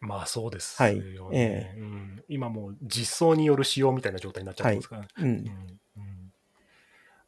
[0.00, 0.96] まあそうですはい。
[1.14, 1.74] よえね。
[1.78, 2.24] うん。
[2.28, 5.02] 今もう実装による仕様みたいな状態になっちゃってますから。
[5.02, 5.08] ね。
[5.18, 5.24] うん。
[5.24, 5.34] うん。
[5.34, 6.32] うん。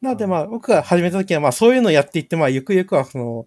[0.01, 3.45] なのでまあ僕が始めた時はまあそういうのをやっていってまあゆくゆくはその、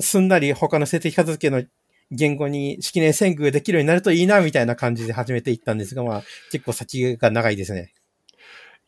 [0.00, 1.62] すんなり他の性的片付けの
[2.10, 7.94] 言語に式年遷宮できるようになるといいなみたいな感じで始めていったんですがまあ結構先が長いですね。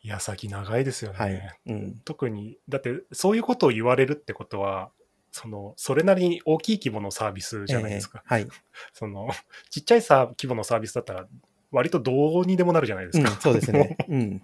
[0.05, 1.19] いや、先長いですよね。
[1.19, 1.59] はい。
[1.67, 2.01] うん。
[2.05, 4.91] 特に、だってそういうことを言われるってことは、
[5.31, 8.19] その、それなりに大きい規模のサービスじゃないですか。
[8.19, 8.49] ええはい。
[8.93, 9.31] その、
[9.71, 11.29] ちっちゃいさ規模のサービスだったら、
[11.73, 13.97] 割とどうにでもなるじゃないですうんか。、そうですね。
[14.09, 14.43] うん。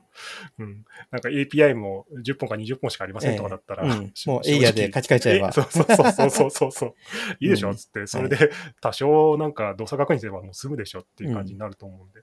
[0.59, 0.85] うん。
[1.11, 6.95] なんか API も10本か20本しかありませんとかだったら、ええうんしもうエイヤーで書き換えちゃえばそうそうそうそうそうそう。
[7.41, 7.69] いいでしょ？
[7.71, 12.23] うんつって、それで多少なんか動作確認すればもう済むでしょっていう感じになると思うんで。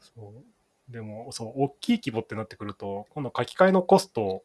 [0.00, 0.44] そう
[0.92, 4.44] でも、そう、大きい規模ってなってくると、今度書き換えのコスト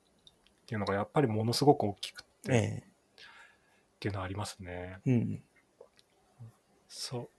[0.63, 4.99] っていうのがやっぱりものすごく大きくって、えっていうのはありますね。
[5.05, 5.43] えうん。
[6.87, 7.29] そ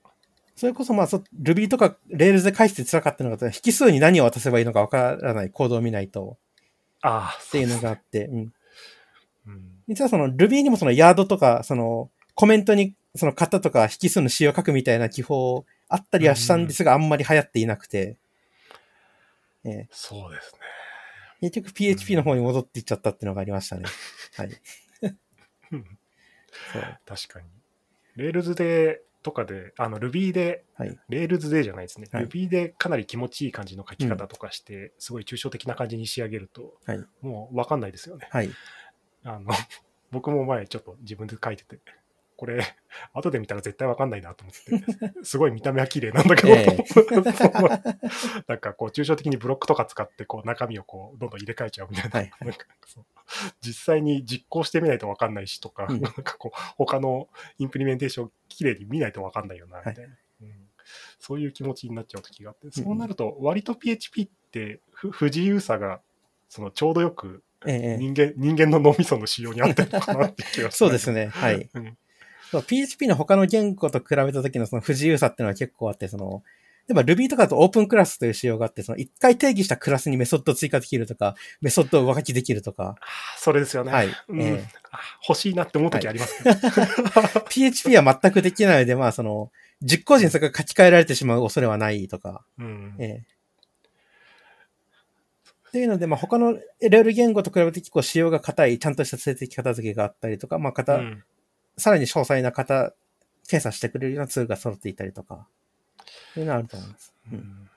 [0.61, 6.37] それこそまあ、そ Ruby とか Rails で返して辛かったのが、引数に何を渡せばいいのかわからないコードを見ないと
[7.01, 7.81] ああ、っていうのが。
[7.81, 8.53] があって、うん。
[9.47, 9.61] うん。
[9.87, 18.17] 実はその Ruby にもそのヤードとか、そのコメントにその型とか引数の仕様を書くみたいな記法あったりはしたんですが、あんまり流行っていなくて、
[19.65, 20.53] ええそうです
[21.41, 21.49] ね。
[21.49, 23.85] 結局 PHP の方に戻っていっちゃったっていうのがありましたね。
[24.37, 24.49] はい。
[25.71, 25.97] うん
[26.71, 26.99] そう。
[27.07, 27.47] 確かに。
[28.15, 30.99] Rails で、とかで、あの Ruby で、はい。
[31.09, 32.07] Rails でじゃないですね。
[32.11, 38.27] はい Ruby でかなり気持ちいい感じの書き方とかして、すごい抽象的な感じに仕上げると、はいもうわかんないですよね。
[38.31, 38.49] はい。
[39.23, 39.51] あの、
[40.11, 41.79] 僕も前ちょっと自分で書いてて、
[42.41, 42.57] これ、
[43.13, 46.65] 後で見たら絶対わかんないなと思って、 すごい見た目は綺麗なんだけど、え
[48.47, 52.19] なんかこう、抽象的にブロックとか使って、こう、中身をこう、どんどん入れ替えちゃうみたいな。
[52.19, 53.05] はいなんかそう
[53.61, 60.03] 実際に実行してみないとわかんないしとか、うんなんかこう、他のインプリメンテーションを綺麗に見ないとわかんないよな、みたいな。
[60.41, 60.67] うん
[61.19, 66.01] そういう気持ちになっちゃう時があって、そうなると、割と PHP って不不自由さが、
[66.49, 71.25] そのちょうどよくええ人間、人間の脳みその仕様に合ってるのかなって気がそうですね。
[71.25, 71.31] ね。
[71.31, 71.69] はい。
[71.73, 71.97] うん
[72.51, 76.43] そう PHP の他の言語と比べた時のその不自由さっていうのは結構あって、その、
[76.89, 83.05] 例えば Ruby とかだとオープンクラスという仕様があって、その一回定義したクラスにメソッドを追加できるとか、メソッドを上書きできるとか、あ
[83.37, 83.91] それですよね。
[83.93, 84.09] はい。
[84.27, 84.41] うん。
[84.41, 84.67] ええ。
[84.91, 89.49] あ欲しいなって思う時ありますけど、 PHP は全くできないので、まあその、
[89.81, 92.95] 実行時にそれが書き換えられてしまう恐れはないとか、うん。
[92.99, 93.23] ええ。
[95.69, 101.23] っていうので、まあ他の LL 言語と比べて結構仕様が硬い、ちゃんとした性的片付けがあったりとか、まあ型、うん
[101.77, 102.93] さらに詳細な型、
[103.47, 105.47] 検査してくれるようなツールが揃っていたりとか、
[106.33, 107.13] そういうのはあると思います。
[107.31, 107.35] う。
[107.35, 107.69] うん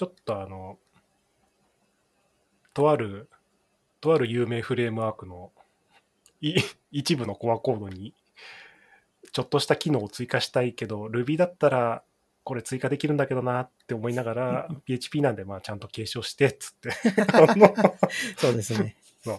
[0.00, 0.78] ちょっとあの、
[2.72, 3.28] とある、
[4.00, 5.52] とある有名フレームワークの
[6.40, 6.54] い
[6.90, 8.14] 一部のコアコードに、
[9.32, 12.02] ちょっとした機能を追加したいけど、Ruby だったら、
[12.44, 16.90] これ追加できるんだけどなって思いながら、 PHP なんで、まあちゃんと継承して、っつって、
[18.38, 18.96] そうですね。
[19.22, 19.38] そう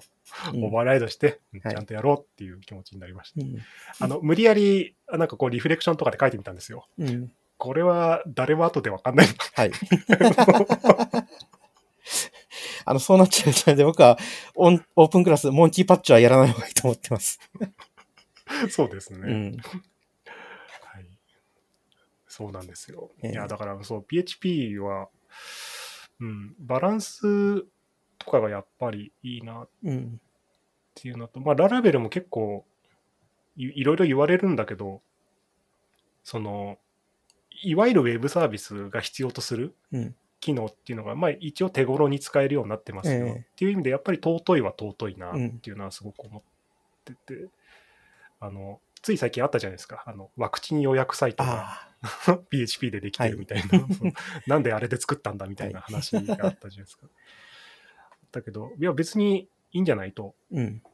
[0.53, 3.41] うんオーバーライドして、ちはいゃんとやろうっていう気持ちになりました。
[3.41, 3.57] うん
[3.99, 6.87] あの、無理やり、なんかこう、リフレクションとかで書いてみたんですよ。
[6.97, 7.31] うん。
[7.57, 9.27] これは誰も後でわかんない。
[9.55, 9.71] はい。
[12.85, 14.17] あの、そうなっちゃうので、僕は
[14.55, 17.39] オン、オープンクラス、モンキーパッチはやらない方がいいと思ってます。
[18.69, 19.19] そうですね。
[19.19, 19.57] うん。
[20.81, 21.05] はい。
[22.27, 23.11] そうなんですよ。
[23.21, 25.09] ええいや、だから、そう、PHP は、
[26.19, 27.65] うん、バランス
[28.23, 30.21] とかがやっぱりいいなっうん。
[30.93, 32.65] ていうのと、まあ、ララベルも結構
[33.55, 35.01] い、いろいろ言われるんだけど、
[36.23, 36.77] その、
[37.63, 40.15] いわゆるウェブサービスが必要とするうん。
[40.39, 43.31] 機能っていうのが、まあ、一応手頃に使えるようになってますよ、ええ。
[43.33, 46.41] っていう意味で、やっぱり尊いは尊いなっていうのはすごく思っ
[47.05, 47.47] てて、
[48.39, 51.91] あの、つい最近あったじゃないですか、あの、ワクチン予約サイトが
[52.27, 54.11] あ PHP でできてるみたいな、 そう。
[54.47, 57.05] なんであれで作ったんだみたいな話があったじゃないですか。
[58.31, 60.35] だけど、いや、別にいいんじゃないと。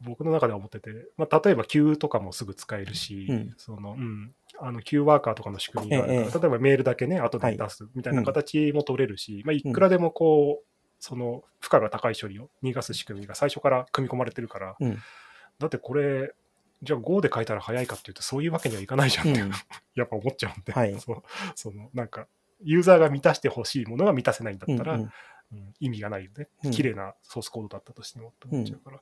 [0.01, 3.53] 僕の中では思ってて、まあ、例えば Q とかもすぐ使えるし、うん。
[3.57, 10.65] その、うん、あの Q ワーカーとかの仕組みがあるから、ええ例えばメールだけね、後で出すみたいなうん形も取れるし、まあ、いくらでもこう、
[10.99, 14.97] その負荷が高い処理を逃がす仕組みが最初から組み込まれてるから、うん。
[15.59, 16.33] だってこれ、
[16.83, 19.51] じゃあ Go で書いたら早いかっていうと、そういうわけにはいかないじゃんって、うん。
[19.95, 20.95] やっぱ思っちゃうんで、はい。
[21.55, 22.27] そのなんか、
[22.61, 25.11] ユーザーが満たしてほしいものが満たせないんだったら、うんうん
[25.79, 26.47] 意味がないよね。
[26.63, 26.71] うん。
[26.71, 29.01] 綺麗なソースコードだったとしてもって思っちゃうから、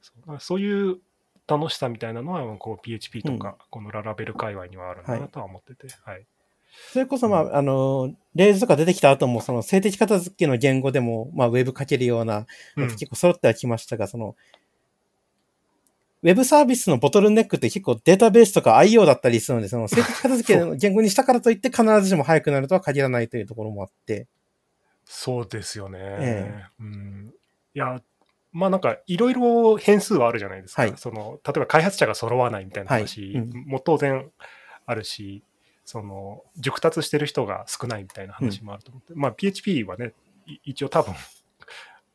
[0.00, 0.20] そう。
[0.20, 0.98] だからそういう
[1.46, 6.26] 楽しさみたいなのは、こう PHP とか、このララベル界隈にはあるなとは思ってて、はい。
[6.92, 12.88] それこそ、まあ、あの、レールとか出てきた後も、その静的片付けの言語でも、まあ、ウェブ書けるような、うん。
[12.88, 14.36] 結構揃ってはきましたが、その、
[16.22, 24.28] ウェブサービスのボトルネックって結構データベースとか IO だったりするので、その静的片付けの言語にしたからといって必ずしも速くなるとは限らないというところもあって、
[25.04, 25.98] そうですよね。
[26.00, 27.34] えうん、
[27.74, 28.00] いや、
[28.52, 30.82] まあなんか、いろいろ変数はあるじゃないですか。
[30.82, 30.94] はい。
[30.96, 33.36] その例えば開発者が揃わないみたいな話
[33.66, 34.30] も当然
[34.86, 35.42] あるし、
[35.84, 40.12] その熟達してる人が少ないみたいな話もあると思って、まあ PHP はね、
[40.46, 41.14] い一応多分、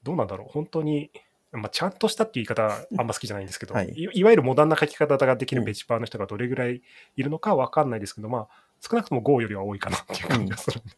[0.03, 1.11] どうなんだろう、本当に、
[1.51, 3.89] まあ、ちゃんとしたっていう言い方あんま好きじゃないんですけど、はい。
[3.89, 5.65] い、いわゆるモダンな書き方ができるうん。
[5.65, 6.81] ペチパーの人がどれぐらい
[7.15, 8.47] いるのかわかんないですけど、まあ
[8.81, 10.91] 少なくとも Go よりは多いかなっていう感じがするんで。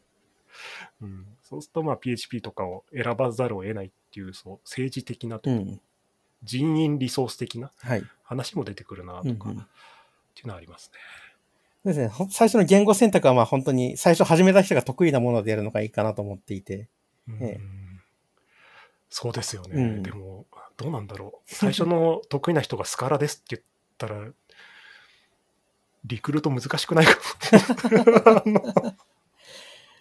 [1.02, 5.82] うん、そうすると、まあ、PHP とかを選ばざるを得ないっていう、そう、政治的なとか、うん。
[6.44, 8.04] 人員リソース的なはい。
[8.24, 9.54] 話も出てくるなとか、っ
[10.36, 10.92] ていうのはあります
[11.84, 11.94] でね。
[11.94, 12.08] すね。
[12.08, 16.88] ほ最初の言語選択はまあ本当に最初始めた人が得意なものでやるのがいいかなと思っていて。
[19.10, 19.70] そうですよね。
[19.74, 20.46] うんでも、
[20.78, 21.54] どうなんだろう。
[21.54, 23.64] 最初の得意な人がスカラですって言っ
[23.98, 24.32] たら、
[26.06, 27.18] リクルート難しくないか
[28.44, 28.96] あの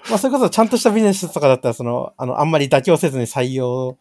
[0.08, 3.98] まあそれこそちゃんとしたビジネスとかだったら、その、あの、あんまり妥協せずに採用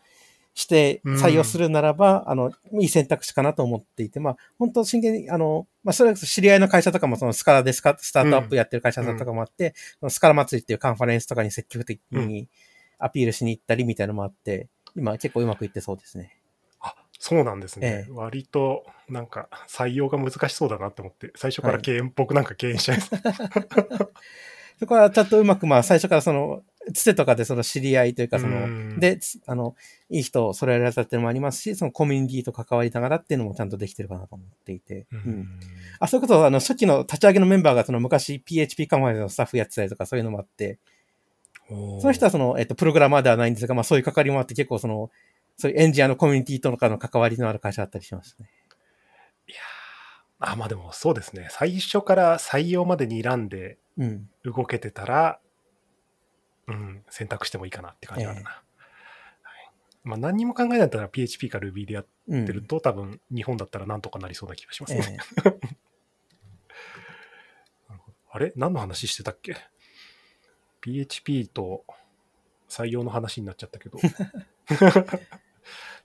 [0.54, 12.48] して、うん採用するならば、あの、いい選択肢かなと思っていて、まあ、本当真剣に、あの、まあ、それこそ知り合いの会社とかもそのスカラでスカスタートアップやってる会社さんとかもあって、そのスカラ祭りっていうカンファレンスとかに積極的に
[12.98, 16.36] アピールしに行ったりみたいなのもあって、今結構うまくいってそうですね。
[16.80, 18.06] あそうなんですね。
[18.08, 23.20] ええ割と、なんか、採用が難しそうだなって思って、最初からはい敬遠っぽくなんか敬遠しちゃいそう。
[24.80, 26.62] そこはちゃんとうまく、まあ、最初からその、
[26.94, 29.76] つてとかでその知り合いというか、そうんの、で、つあの、
[30.10, 35.06] いい人を揃えられたっていうのもありますし、そのコミュニティと関わりながらっていうのもちゃんとできてるかなと思っていて。
[35.12, 35.48] ううんん。
[36.00, 40.80] あ、そういうこと、あの、初期の立ち上げのメンバーがその昔 PHP カンファレンスのスタッフやってたりとかそういうのもあって、
[41.68, 45.12] その人はその、えっと、プログラマーではないんですが、まあそういう関わりもあって結構その、
[45.58, 48.50] そういうエンジニアのコミュニティとかの関わりのある会社だったりしますね。
[49.48, 49.77] いやー
[50.40, 51.48] あ、まあでもそうですね。
[51.52, 54.30] 最初から採用までに選んでうん。
[54.44, 55.40] 動けてたら、
[56.68, 58.50] うん、選択してもいいかなって感じがあるな。
[58.50, 58.60] はい
[60.04, 62.46] まあ何にも考えないんだったら PHP か Ruby でやっうん。
[62.46, 65.18] てると、多分日本だったらなんとかなりそうな気がしますえね。
[65.46, 65.50] え
[68.32, 68.54] あれ？
[68.56, 69.58] 何の話してたっけ
[70.82, 71.84] ?PHP と
[72.70, 73.98] 採用の話になっちゃったけど。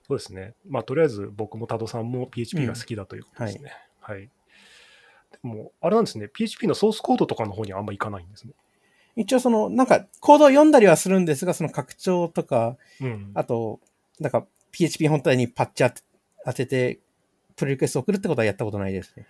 [0.05, 0.55] そうですね。
[0.67, 3.71] まあ、とりあえず僕も多度さんも PHP が好きだということですね。
[4.03, 4.21] はい。
[4.21, 4.29] で
[5.41, 6.27] も、あれなんですね。
[6.27, 8.53] PHP のソースコードとかの方にはあんまいかないんですね。
[9.15, 13.31] 一応その、なんか、コードを読んだりはするんですが、その拡張とか、うん。
[13.33, 13.79] あと、
[14.19, 16.01] なんか、PHP 本体にパッチ当て
[16.45, 16.99] 当てて、
[17.55, 19.27] プロリクエスト送るってことはやったことないですね。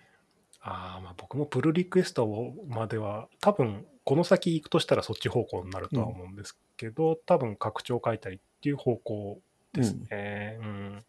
[0.60, 9.40] ああ、まあ僕もプルリクエストまでは、多分この先行くとしたらそっち方向になるとは思うんですけど、多分拡張書いたりっていう方向
[9.72, 10.58] ですね。
[10.60, 11.04] うん。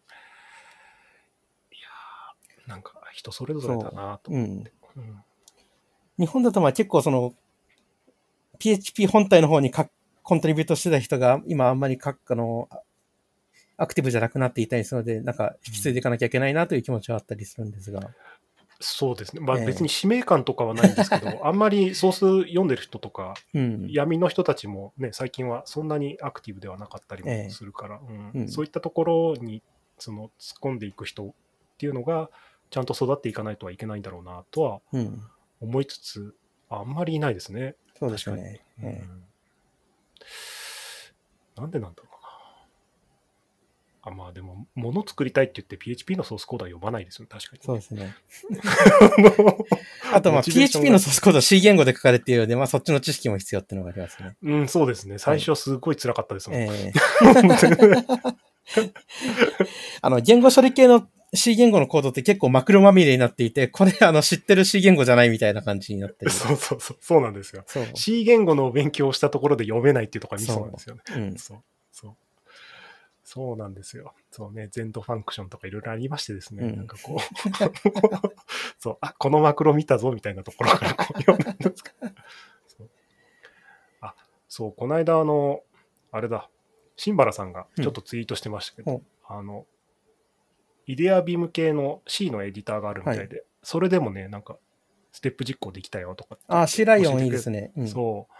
[1.72, 4.52] いやーなんか人それぞれだなとう思って。
[4.54, 4.72] ん。
[4.96, 5.22] うん
[6.18, 7.34] 日本だとまあ結構その、
[8.58, 9.90] PHP 本体の方にか
[10.22, 12.80] コントリビュートしてた人が、今あんまりかあの、あ
[13.76, 18.00] アクティブじゃなくなっていたりするので、なんか引き継いでいかなきゃいけないなという気持ちはあったりするんですが。
[18.80, 19.40] そうですね。
[19.40, 23.88] まあええ別に使命感とかはないんですけど、 あんまりソース読んでる人とか、うん。
[23.90, 29.62] 闇の人たちもね、最近はそんなにアクティブではなかったりええもするから、うんうんそういったところに
[29.98, 31.32] その突っ込んでいく人っ
[31.78, 32.30] ていうのが、
[32.70, 35.22] ちゃんと育っていかないとはいけないんだろうなとはうん。
[35.60, 36.34] 思いつつ、
[36.68, 37.76] あんまりいないですね。
[37.98, 39.22] そうです確かにうん
[41.56, 42.16] なんでなんだろうな。
[44.02, 47.62] あまあでも、もの作りたいって言って PHP のソースコードは読まないですよね、確かに。
[47.64, 48.14] そうですね。
[50.12, 54.36] あとまあ PHP のソースコードは C 言語で書かれているので、まあそっちの知識も必要っていうのがありますね。
[54.42, 55.18] うん、そうですね。
[55.18, 56.60] 最初すごい辛かったですもん。
[56.60, 56.92] ええ
[60.02, 66.30] あの、言語処理系の C 言語のコードって結構マクロまみれになっていて、これあの知ってる C 言語じゃないみたいな感じになってる。
[66.32, 67.64] そうそうそう、そうなんですよ。
[67.66, 67.86] そう。
[67.94, 71.02] C 言語の勉強をしたところで読めないっていうところがミソなんですよね。
[71.14, 71.36] うん。
[71.36, 71.58] そう、
[71.92, 72.16] そう。
[73.24, 74.14] そうなんですよ。
[74.30, 77.18] そうね、ゼントファンクションとかいろいろありましてですね、うんなんかこう、
[78.78, 81.92] そう、あ、このマクロ見たぞみたいなところからこう読むんですか。
[82.68, 82.90] そう
[84.00, 84.14] あ、
[84.48, 85.64] そう、この間あの、
[86.12, 86.48] あれだ、
[86.96, 89.66] シンバラさんがちょっとツイートしてましたけど、うんあの、
[90.86, 94.56] イデアビーム系の C のエディターがあるみたいで、それでもね、なんか、
[95.12, 97.72] ステップ実行できたよとかあ、C ライオンいいですね。
[97.76, 97.88] うん。
[97.88, 98.34] そう、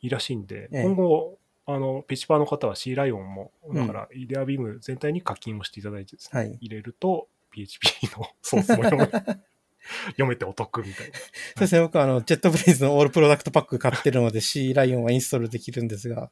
[0.00, 6.58] いいらしいんで、ええ今後、あの、 PHPer の方は CLion も、んだから、 IdeaVim 全体に課金をしていただいてですね、はい。
[6.60, 9.06] 入れると、PHP のソースも読め
[10.12, 11.14] 読めてお得みたいな。
[11.16, 11.20] そ
[11.56, 11.80] うですね。
[11.82, 16.30] 僕はあの、ジェットブレイズのオールプロダクトパック買ってるので C ライオンはインストールできるんですが、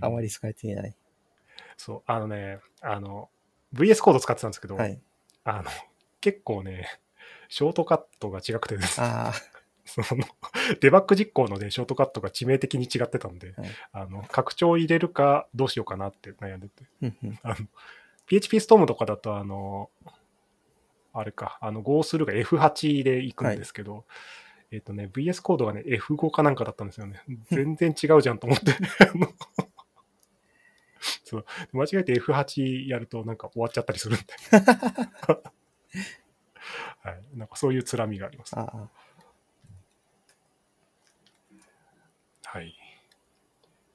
[0.00, 0.94] あまり使えていない。
[1.76, 3.30] そう、あのね、あの、
[3.74, 5.00] VS Code 使ってたんですけど、はい。
[5.44, 5.70] あの、
[6.20, 6.86] 結構ね、
[7.48, 9.00] ショートカットが違くてです
[9.86, 10.24] その、
[10.80, 16.84] デバッグ実行のね、ショートカットが致命的に違ってたんで、はいあの、拡張を入れるかどうしようかなって悩んでて、
[17.42, 17.48] あ。
[17.50, 17.56] の、
[18.26, 19.90] PHP ストームとかだと、あの、
[21.12, 24.04] あれか、あの、Go するが F8 で行くんですけど、
[24.72, 27.22] えっ、とね、VS コードがね、F5 かなんかだったんですよね。
[27.50, 28.72] 全然違うじゃんと思って。
[31.24, 34.26] そう、間違えて F8 やるとなんか終わっちゃったりするんで。
[37.02, 37.22] はい。
[37.34, 38.56] なんかそういうつらみがあります。
[38.56, 38.88] ああ。
[42.44, 42.68] はい。
[42.68, 42.72] っ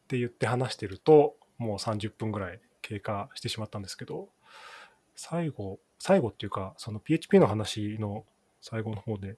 [0.08, 4.30] て言って話してると、もう30分ぐらい経過してしまったんですけど、
[5.16, 8.26] 最後、最後っていうか、その PHP の話の
[8.62, 9.38] 最後の方で、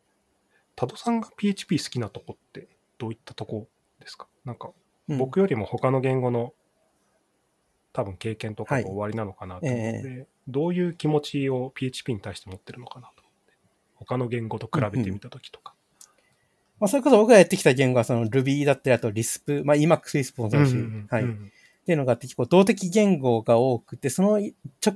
[0.78, 3.68] 多度さんが PHP 好きなとこってどういったとこ
[4.00, 4.28] ですか？
[4.46, 4.70] なんか、
[5.10, 6.54] うん僕よりも他の言語の
[7.94, 13.54] 多分経験とかが終わりなのかなと思うので、えどういう気持ちを PHP に対して持ってるのかなと思って。
[13.96, 15.74] 他の言語と比べてみたときとか。
[16.80, 20.76] まあ、それこそ僕がやってきた言語はその Ruby だったり、あと Lisp、まあ Emacs Lisp もそうだし、
[21.10, 21.24] はい。
[21.24, 21.52] っうん
[21.86, 24.42] ていうのがあって、結構動的言語が多くて、その
[24.82, 24.94] ちょ、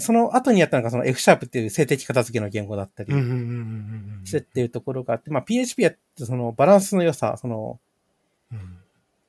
[0.00, 3.12] その後にやったのがその F シャープっていう静的片付けの言語だったり
[4.24, 7.78] してっていうところがあって、まあ PHP やってそのバランスの良さ、その
[8.52, 8.76] うん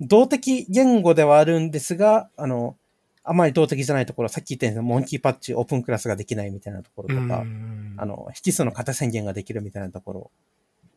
[0.02, 2.76] 動的言語ではあるんですが、あの、
[3.24, 10.32] あまり動的じゃないところ、さっき言ったようにモンキーパッチ、オープンクラスができないみたいなところとか、うんあの、引数の型宣言ができるみたいなところ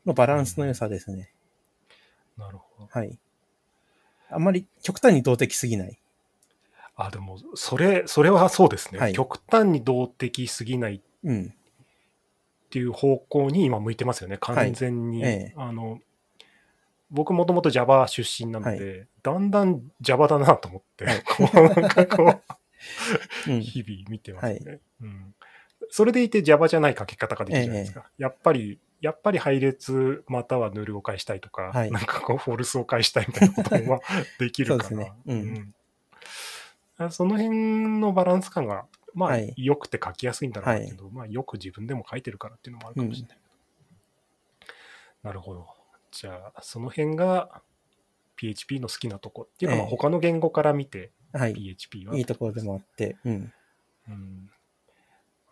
[0.06, 1.30] のバランスの良さですね。
[2.38, 2.88] なるほど。
[2.90, 3.18] はい。
[4.30, 5.98] あんまり極端に動的すぎない。
[6.96, 8.98] あ、でも、それ、それはそうですね。
[9.00, 11.54] はい極端に動的すぎないっうん。
[12.70, 15.24] ていう方向に今向いてますよね、はい完全に。
[15.24, 16.00] ええあの、
[17.10, 22.42] 僕もともと Java 出身なので、だんだん Java だなと思って、はいこう、なんかこう、
[23.52, 23.60] うん。
[23.60, 24.80] 日々見てますね。
[25.00, 25.34] うん、
[25.90, 28.10] それでいて Java じゃない書き方ができるじゃないですか。
[28.18, 33.98] やっぱり、やっぱり配列またはヌルを返したいとか、はいなんかこうフォルスを返したいみたいなこともまあ
[34.38, 34.84] できるから。
[34.88, 35.74] そうですねうんうん
[37.10, 43.38] その辺のバランス感が、まあ、はい良くて書きやすいんだろうけど、まあ、よく自分でも書いてるからっていうのもあるかもしれない。
[45.22, 45.66] なるほど。
[46.10, 47.62] じゃあ、その辺が
[48.36, 51.54] PHP の好きなとこっていうか、まあええ他の言語から見てはい。
[51.54, 53.16] PHP はいいところでもあって。
[53.24, 53.52] うん。
[54.08, 54.50] うん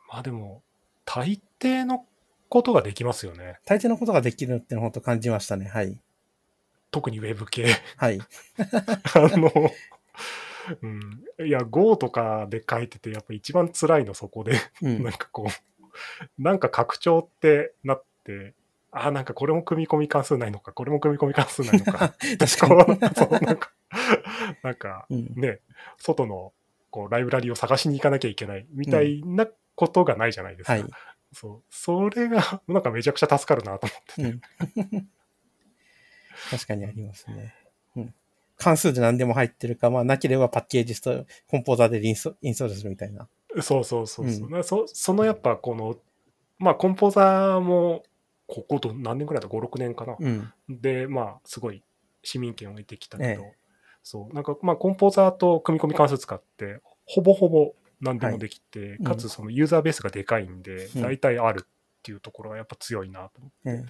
[0.09, 0.62] まあでも、
[1.07, 2.05] 大抵の
[2.51, 3.59] ことができますよね。
[3.64, 5.66] 大抵のことができるっていうのを本当感じましたね。
[5.66, 5.99] はい。
[6.90, 7.66] 特にウェブ系。
[7.97, 8.20] はい。
[9.14, 9.51] あの、
[10.83, 10.87] う
[11.45, 14.53] ん、いや、Go とかで書いてて、やっぱ一番辛いのそこで、
[14.83, 15.13] うん なん。
[15.13, 18.55] かこう、なんか拡張ってなって、
[18.91, 22.15] あ、なんかこれも組み込み関数ないのか、これも組み込み関数ないのか。
[22.39, 23.15] 確かに。
[23.15, 23.73] そう、なんか、
[24.63, 25.35] なんかうん。
[25.35, 25.61] ね、
[25.97, 26.53] 外の
[26.91, 30.75] こうライブラリを探しに行かなきゃいけないみたいなことがないじゃないですか。
[30.75, 30.85] はい。
[31.33, 31.63] そう。
[31.71, 34.23] それが、なんかめちゃくちゃ助かるなと思ってて。
[34.23, 35.09] うん。
[36.51, 37.55] 確かにありますね。
[38.63, 38.75] うん。
[38.75, 43.29] 関数で何でも入ってるか、まあ、なければパッケージとコンポーザーでインストインストールするみたいな。
[43.61, 44.85] そうそうそうそう、うんなそ。
[44.87, 45.97] そのやっぱこの、
[46.59, 48.03] まあコンポーザーも、
[48.47, 50.17] ここと何年くらいだ ?5、6年かな。
[50.19, 50.53] うん。
[50.69, 51.83] で、まあすごい
[52.23, 53.55] 市民権を得てきたけど、え
[54.03, 61.67] そう、なんかまあコンポーザーと組み込み関数使って、ほぼほぼ何でもできて、うんかつそのユーザーベースがでかいんで、うん大体あるっ
[62.03, 63.87] ていうところがやっぱ強いなと思って、ええうん、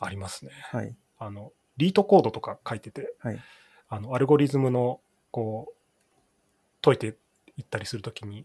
[0.00, 0.52] ありますね。
[0.70, 0.96] はい。
[1.18, 3.38] あの、リートコードとか書いてて、はい。
[3.88, 5.00] あの、アルゴリズムの、
[5.30, 5.74] こう、
[6.82, 7.16] 解いて
[7.56, 8.44] いったりするときに、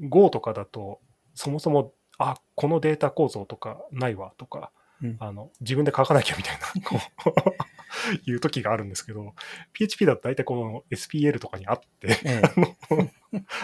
[0.00, 1.00] Go とかだと、
[1.34, 4.72] そもそも、あ、このデータ構造とかないわとか、
[5.02, 7.30] うんあの、自分で書かなきゃみたいな、こう、
[8.26, 9.34] いう時があるんですけど、
[9.72, 12.42] PHP だと大体この SPL とかにあって、え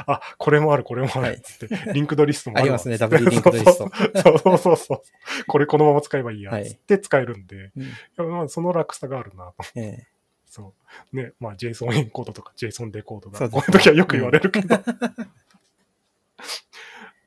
[0.07, 2.99] あ、これもある、これもあるっつって、 linked list もあるわありますね。
[2.99, 3.91] つって double linked list。
[4.23, 5.03] そうそうそうそう。
[5.47, 7.83] これこのまま使えばいいや、はいつって使えるんで、えうん。
[7.83, 7.87] い
[8.17, 9.65] やまあその楽さがあるなと。
[9.75, 10.07] ええ。
[10.47, 10.75] そ
[11.13, 11.17] う。
[11.17, 14.77] ね、まあ JSON encode とか JSON decode が、こういう時はよく言われるけど。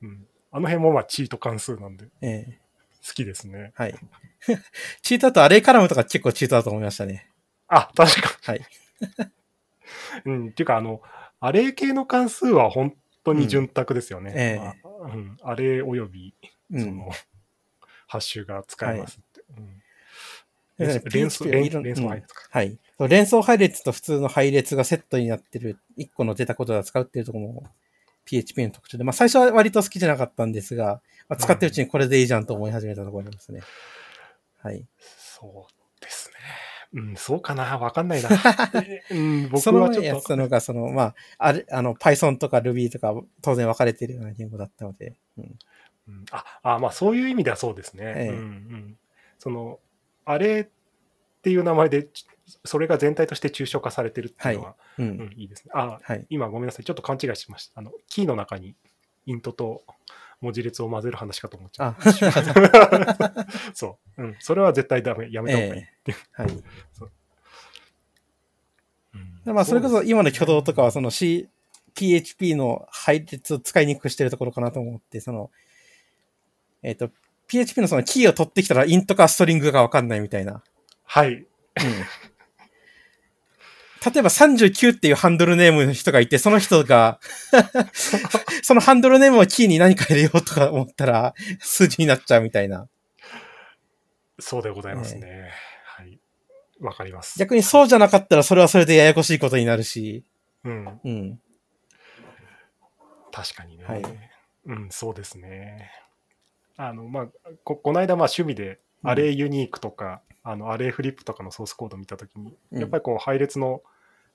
[0.01, 0.28] うん。
[0.51, 2.07] あの辺もまあチート関数なんで。
[2.22, 2.62] ええ
[3.06, 3.72] 好きですね。
[3.76, 3.95] はい。
[5.01, 7.30] チートだとアレイカラムとか結構チートだと思いましたね。
[7.68, 8.60] あ、確かはい。
[8.60, 8.66] に。
[10.26, 10.47] うん。
[10.49, 11.01] っていうか、あの、
[11.39, 14.32] アレイ系の関数は本当に潤沢ですよね。
[14.32, 15.38] うんええまあうん。
[15.43, 16.34] アレイおよび、
[16.72, 17.12] うんその、。
[18.08, 19.41] ハッシュが使えますって。
[19.58, 19.84] うん
[20.76, 22.41] だから連想連想配列か。
[22.49, 22.80] はい。
[23.08, 27.64] 連想配列と普通の配列がセットになってる1個のデータコードを使うっていうところも
[28.26, 33.62] PHP の特徴で、まあ最初は割と好きじゃなかったんですが、まあ、使ってるうちにこれでいいじゃんと思い始めたところですね。
[34.62, 34.86] はい。
[35.00, 37.02] そうですね。
[37.02, 38.30] うん、そうかなわかんないな。
[39.10, 40.36] うん、僕そのはちょっと前やってた。
[40.36, 45.44] のが、その、まあ、あれ、あの、Python とか Ruby とか当然分かれてるような言語だったので、うん。
[46.08, 48.04] うんああ、まあそういう意味ではそうですね。
[48.06, 48.98] ええうんうん、
[49.40, 49.80] その、
[50.26, 50.70] あれ
[51.44, 52.26] っていう名前で、ち
[52.64, 55.34] それが全体として抽象化されてるっていうのは、ううんん。
[55.36, 55.72] いいですね。
[55.76, 56.26] あ、はい。
[56.30, 56.86] 今ごめんなさい。
[56.86, 57.82] ちょっと勘違いしました。
[57.82, 58.76] あの、キーの中に
[59.26, 59.84] イントと
[60.39, 62.04] 文字列を混ぜる話かと思っちゃあう。
[63.76, 64.24] そう。
[64.24, 64.36] うん。
[64.39, 65.30] それは絶対ダメ。
[65.32, 66.18] やめた方がいいっていう。
[66.32, 66.48] はい。
[66.48, 66.64] うん
[69.44, 71.50] でまあ、それこそ今の挙動とかは、その C、
[71.96, 75.52] PHP の配列を使いにくくしてるところかなと思って、その、
[76.82, 77.10] えっ、と、
[77.48, 80.64] PHP のそのキーを取ってきたらイントかストリングかわかんないみたいな。
[81.14, 81.34] はい。
[81.34, 81.45] うん。
[84.11, 87.20] 例えば39っていうハンドルネームの人がいて、その人が、
[88.64, 92.89] そのハンドルネームをキーに何か入れようとか思ったら、数字になっちゃうみたいな。
[94.39, 95.51] そうでございますね。
[95.86, 96.20] はい。
[96.80, 97.38] わかります。
[97.38, 100.26] 逆にそうじゃなかったら、それはそれでややこしいことになるし。
[100.64, 100.99] うん。
[101.03, 101.39] うん。
[103.32, 103.86] 確かにね。
[103.86, 104.03] はい
[104.66, 105.91] うん、そうですね。
[106.76, 107.28] あの、まあ、
[107.64, 113.82] こ、この間、まあ、趣味で、うんアレイユニークとか、あの、アレイフリップとかのソースコードを見たときに、うんやっぱりこう、配列の、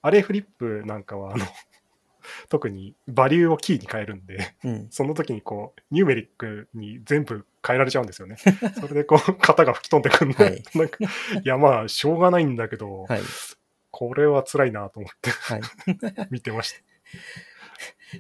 [0.01, 1.45] アレイフリップなんかは、あの、
[2.49, 4.87] 特にバリューをキーに変えるんで、うん。
[4.91, 8.37] その時にこう、ニューメリックに全部変えられちゃうんですよね。
[8.81, 11.09] それでこう、型が吹き飛んでくるんで、はい なんか、い
[11.45, 13.21] や、まあ、しょうがないんだけど、はい。
[13.91, 15.61] これは辛いなと思ってはい。
[16.31, 16.79] 見てました。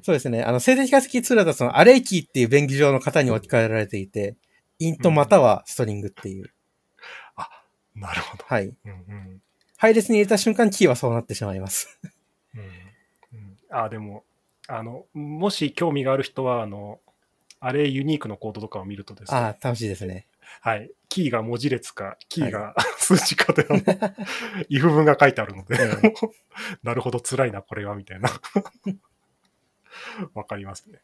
[0.03, 0.42] そうですね。
[0.42, 4.36] あの、静的化石ツールだとそのアレイキーっていう便宜上の型に置き換えられていて、
[4.79, 6.53] イントまたはストリングっていう。
[8.01, 8.45] なるほど。
[8.47, 8.66] はい。
[8.66, 9.43] うんうん
[9.81, 12.01] 配列に入れた瞬間、キーはそうなってしまいます。
[12.53, 14.24] うんうん、あ、でも、
[14.66, 16.99] あの、もし興味がある人は、あの、
[17.61, 20.26] あれユニークのコードとかを見るとですね、ああ、楽しいですね。
[20.62, 23.79] はい、キーが文字列か、キーが数字かで、あの、
[24.68, 26.12] if 文が書いてあるので、え
[26.83, 28.31] なるほど辛いな、これは、みたいな。
[30.35, 30.99] わかりますね。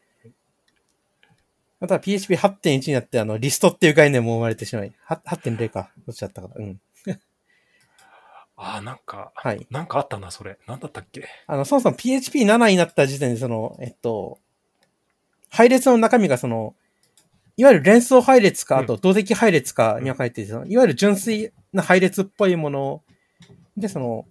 [1.85, 5.91] また PHP8.1 になって、あの、リストっていう概念も生まれてしまい、は8.0か。
[6.07, 6.55] どっちだったかな。
[6.57, 6.80] うん。
[8.57, 9.66] あ、なんか、はい。
[9.70, 10.57] なんかあったな、それ。
[10.66, 11.28] なんだったっけ？
[11.47, 14.39] あの、そもそも PHP7 になった時点で、その、えっと、
[15.51, 16.74] 配列の中身がその、
[17.59, 23.03] いわゆる連想配列か、うんあと動的配列かに分かれていて、そのいわゆる純粋な配列っぽいもの
[23.76, 24.24] で、その、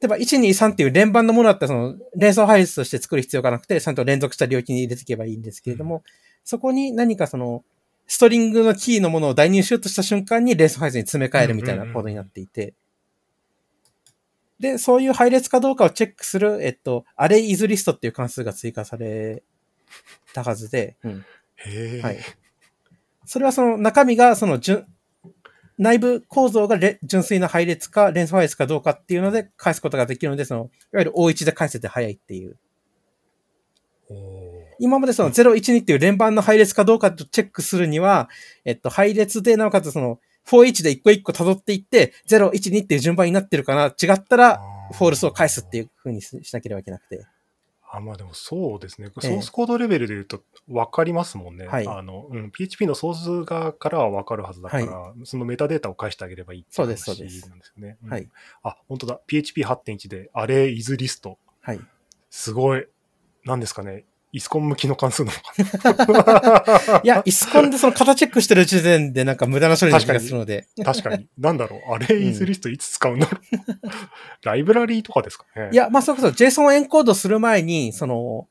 [0.00, 6.04] 例えば1、2、3っていう連番のものだったら、その、連想配列として作る必要がなくて、ちゃんと連続した領域に入れていけばいいんですけれども、
[6.48, 7.62] そこに何かその、
[8.06, 12.72] ストリングのキーのものを代入しようとした瞬間に連想配列に詰め替えるみたいなコードになっていて、
[14.58, 19.42] で、そういう配列かどうかをチェックする、えっと、アレイイズリストっていう関数が追加され
[20.32, 21.24] たはずで、うん
[21.56, 22.18] へえ、はい。
[23.26, 24.86] それはその中身がその純、
[25.76, 32.56] 内部構造がレ純粋な配列か連想配列かどうかっていうので返すことができるので、その、いわゆる O1 で返せて早いっていう。
[34.78, 38.28] 今までその012っていう連番の配列かどうかとチェックするには、
[38.64, 44.60] えっと、配列でなおかつその、41で一個一個辿っていって、012っていう順番になってるかな、違ったら、
[44.92, 47.26] フォールスを返すっていう風にししなければいけなくて。
[47.90, 49.08] あ、まあでもそうですね。
[49.16, 51.66] えソースコードレベルで言うと分かりますもんね。
[51.66, 57.74] はいあの、うん、PHP のソース側からは分かるはずだから、そのメタデータを返してあげればいいってそう話ですそうですなんです。
[57.76, 58.28] うんはい。
[58.62, 59.20] あ、本当だ。
[59.26, 61.38] PHP8.1 で、アレイズリスト。
[61.60, 61.80] はい。
[62.30, 62.86] すごい。
[63.44, 64.04] 何ですかね。
[64.38, 65.32] イスコン向きの関数な
[65.84, 67.00] のかな？
[67.02, 70.68] いや、イスコンでその型チェックしてる時点でなんか無駄な処理な気がするので。
[70.84, 71.26] 確かに。
[71.36, 71.94] なんだろう？
[71.94, 73.40] アレイズリストいつ使うんだろう。
[74.44, 75.70] ライブラリーとかですかね。
[75.72, 78.46] い、や、まあ、それこそ JSON エンコードする前に、その、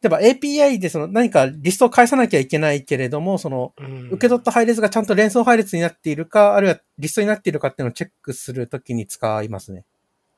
[0.00, 9.84] 例えば API でその何かリストを返さなきゃいけないけれども、その、うん、受け取った配列がちゃんと連想配列になっているか、あるいはリストになっているかっていうのをチェックするときに使いますね。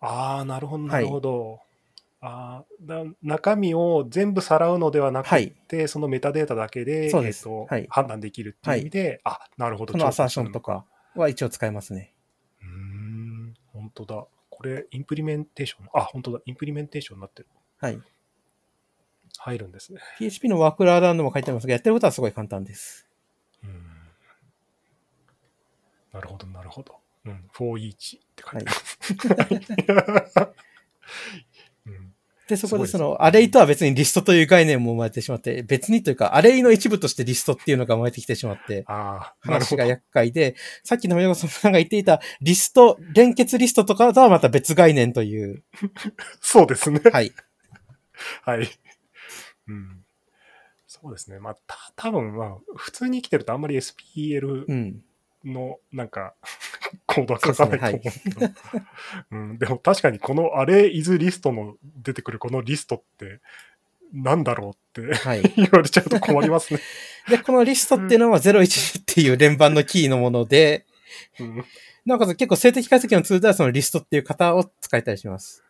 [0.01, 1.61] ああ、なるほど、なるほど。
[2.29, 5.29] あーだ中身を全部さらうのではなく
[5.69, 9.93] て、そのメタデータだけで、そうですえっとはい判断できるっていう意味で、あ、なるほど。
[9.93, 12.15] そのアサーションとかは一応使いますね。
[12.61, 14.27] うーん、本当だ。
[14.51, 15.87] これ、 implementation？
[15.95, 16.41] あ、本当だ。
[16.47, 17.49] implementation になってる。
[17.79, 18.01] はい。
[19.39, 20.01] 入るんですね。
[20.19, 23.07] PHP のユーザーランドも書いてありますが、やってることはすごい簡単です。
[23.63, 23.71] うん。
[26.13, 26.97] なるほど、なるほど。
[27.27, 28.71] うん、 foreach って書いて
[29.31, 29.61] ある。
[30.47, 30.55] うん
[32.49, 38.85] で、そこですその、アレイとは別にリストという概念も生まれてしまって、別にというか、アレイの一部としてリストっていうのが生まれてきてしまって、
[39.41, 39.85] 話が。
[39.85, 45.65] 厄介で、さっきの宮本さんが言っていたリスト、連結リストとかとはまた別概念という。
[46.41, 47.01] そうですね。
[47.13, 47.33] はい。
[48.43, 48.69] はい。
[49.67, 50.05] うん。
[50.87, 51.41] そうですね。
[51.41, 55.03] まあ、た多分まあ、普通に生きてるとあんまり SPL うん。
[55.45, 56.35] の、なんか、
[57.07, 58.53] コードは書かないと思うけど。
[59.33, 59.59] うん。
[59.59, 63.41] でも確かにこのアレイズリストの出てくるこのリストって、
[64.13, 65.43] なんだろうってはい。
[65.57, 66.81] 言われちゃうと困りますね。
[67.29, 70.87] で、このリストっていうのは01っていう連番のキーのもので、
[71.41, 71.65] うん。
[72.05, 75.65] なおかつ結構静的解析のツールではそのリストっていう型を使えたりします。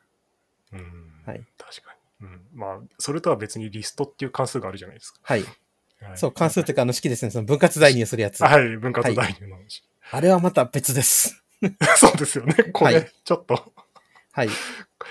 [0.72, 0.80] うん
[1.24, 2.26] はい確かに。
[2.26, 2.40] うん。
[2.54, 5.20] まあ、それとは別にリストっていう関数があるじゃないですか。
[5.22, 5.42] はい。
[5.42, 7.30] はいそう、関数っていうかあの式ですね。
[7.30, 8.44] その分割代入するやつ。
[8.44, 9.82] はい、分割代入の話。
[10.10, 11.42] あれはまた別です。
[11.96, 12.54] そうですよね。
[12.72, 13.72] これ、はいちょっと、
[14.32, 14.46] はい。
[14.46, 14.50] っ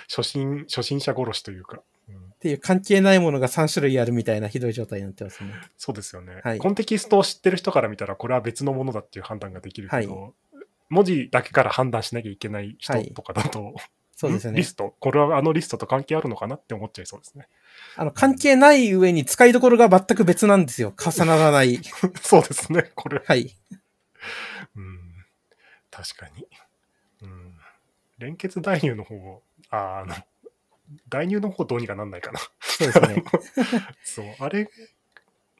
[0.08, 1.82] 初心、初心者殺しというか。
[2.10, 5.52] うんていう関係ないものが3種類あるみたいなひどい状態になってますね。
[5.78, 10.36] そうですよね、はいコンテキストを知ってる人から見たら、これは別のものだっていう判断ができるけど、
[10.89, 13.76] 文字だけから判断しなきゃいけない人とかだと、
[14.16, 14.62] そうですよねん？
[14.62, 14.64] リ。
[14.64, 17.48] スト、これはあのリストと関係あるのかなって思っちゃいそうですね。
[17.96, 20.93] あの、関係ない上に使いどころが全く別なんですよ。
[20.96, 21.80] 重ならない。
[22.22, 23.22] そうですね、これ。
[23.26, 23.56] はい。
[25.98, 26.48] うん、確かに。
[27.22, 27.54] うん、
[28.18, 30.16] 連結代入の方、ああの、
[31.10, 32.39] 代入の方どうにかなんないかな。
[32.62, 33.24] そうですね。
[34.04, 34.70] そう、あれ、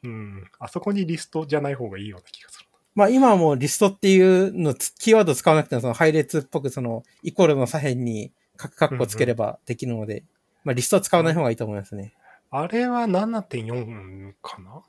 [0.04, 2.66] うん、あそこにリストじゃない方がいいような気がする。
[2.94, 10.24] まあ今はもうリストっていうのつ、キーワード使わなくてもその配列っぽくそのイコールの左辺にカクカッコつければできるので、
[10.64, 12.14] まあリストは使わない方がいいと思いますね。
[12.52, 14.82] あれは7.4かな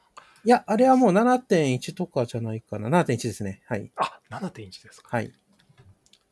[0.47, 2.88] いや、あれはもう7.1とかじゃないかな。
[3.03, 3.62] 7.1ですね。
[3.66, 3.90] はい。
[3.97, 5.16] あ、7.1ですか。
[5.16, 5.32] はい。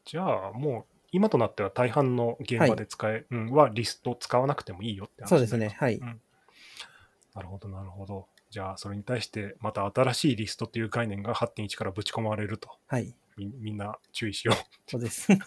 [0.04, 5.76] じゃあ、もう、今となっては大半の現場で使え、うん、はリスト使わなくてもいいよって話そうですね。
[5.80, 5.98] はい。
[5.98, 8.28] なるほど、なるほど。
[8.50, 12.70] じゃあ、それに対して、また新しいリストっていう概念が8.1からぶち込まれると。
[12.86, 13.16] はい。
[13.36, 14.56] みみんな注意しよう。
[14.88, 15.26] そうです。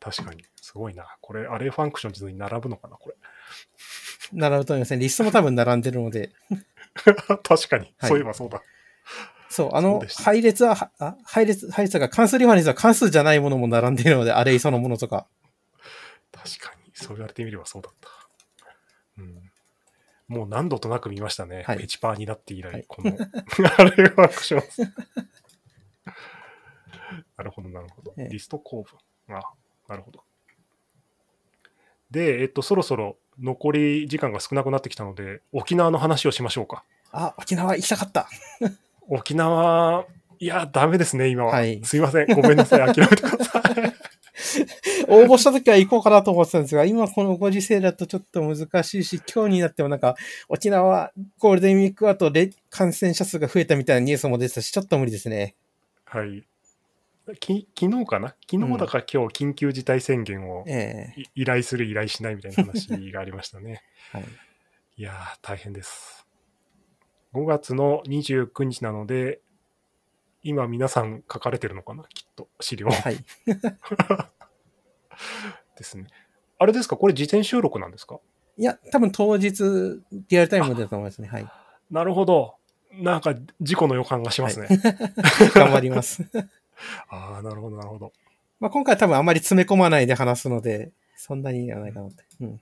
[0.00, 0.46] 確かに。
[0.56, 1.18] すごいな。
[1.20, 3.16] これ、 array functions に並ぶのかな、これ。
[4.32, 5.00] 並ぶと思いますね。
[5.00, 6.32] リストも多分並んでるので。
[7.42, 7.94] 確かに。
[7.98, 8.62] はいそういえばそうだ。
[9.48, 15.26] そう、あの配列は、はあ配列、配列が関数リファレンスは関数じゃないものも並んでいるので、アレイそのものとか。
[16.32, 16.90] 確かに。
[16.92, 18.10] そう言われてみればそうだった。
[19.18, 19.50] うん。
[20.28, 21.64] もう何度となく見ましたね。
[21.66, 24.82] はいペチパーになって以来、はいこの、 クションズ。
[27.38, 28.12] なるほど、なるほど。
[28.18, 28.98] ええリスト構文。
[29.36, 29.40] あ、
[29.88, 30.22] なるほど。
[32.10, 36.84] で、えっと、そろそろ残り時間が少なくなってきたので、沖縄の話をしましょうか。
[37.12, 38.28] あ、沖縄行きたかった。
[39.08, 40.04] 沖縄、
[40.38, 41.52] いや、ダメですね、今は。
[41.52, 42.26] はいすいません。
[42.34, 42.94] ごめんなさい。
[42.94, 44.08] 諦めてください。
[45.08, 50.16] 応募した時は行こうかなと思ってたんですが、今このご時世だとちょっと難しいし、今日になってもなんか、
[50.48, 55.54] 沖縄ゴールデンウィーク後で感染者数が増えたみたいなニュースも出てたし、ちょっと無理ですね。
[56.04, 56.44] はい。
[57.36, 58.34] き昨日かな？
[58.50, 63.82] 昨日だか今日緊急事態宣言をええい依頼する依頼しないみたいな話がありましたね。
[64.12, 64.24] はい。
[64.96, 66.26] いやー、大変です。
[67.34, 69.40] 5月の29日なので、
[70.42, 72.04] 今皆さん書かれてるのかな？
[72.14, 73.16] きっと、資料はい。
[75.76, 76.06] ですね。
[76.58, 76.96] あれですか？
[76.96, 78.18] これ事前収録なんですか？
[78.56, 81.28] いや、多分当日、リアルタイムだと思いますね。
[81.28, 81.46] はい。
[81.90, 82.56] なるほど。
[82.92, 84.66] なんか事故の予感がしますね。
[85.54, 86.24] 頑張ります。
[87.08, 88.12] ああ、なるほど、なるほど。
[88.60, 92.24] まあ今回多分あまり詰め込まないで話すので、そんなにいらないかなって。
[92.40, 92.60] うん。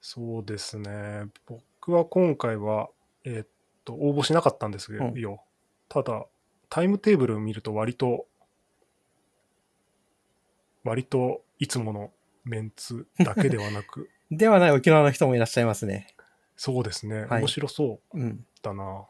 [0.00, 1.24] そうですね。
[1.46, 2.90] 僕は今回は、
[3.24, 3.48] えーっ
[3.84, 5.04] と、応募しなかったんですよ。
[5.04, 5.38] うん
[5.88, 6.26] ただ、
[6.70, 8.26] タイムテーブルを見ると割と、
[10.82, 12.12] 割といつもの
[12.44, 16.08] メンツだけではなく、 ではない沖縄の人もいらっしゃいますね。
[16.56, 17.26] そうですね。
[17.26, 18.46] はい面白そううん。
[18.62, 19.06] だな。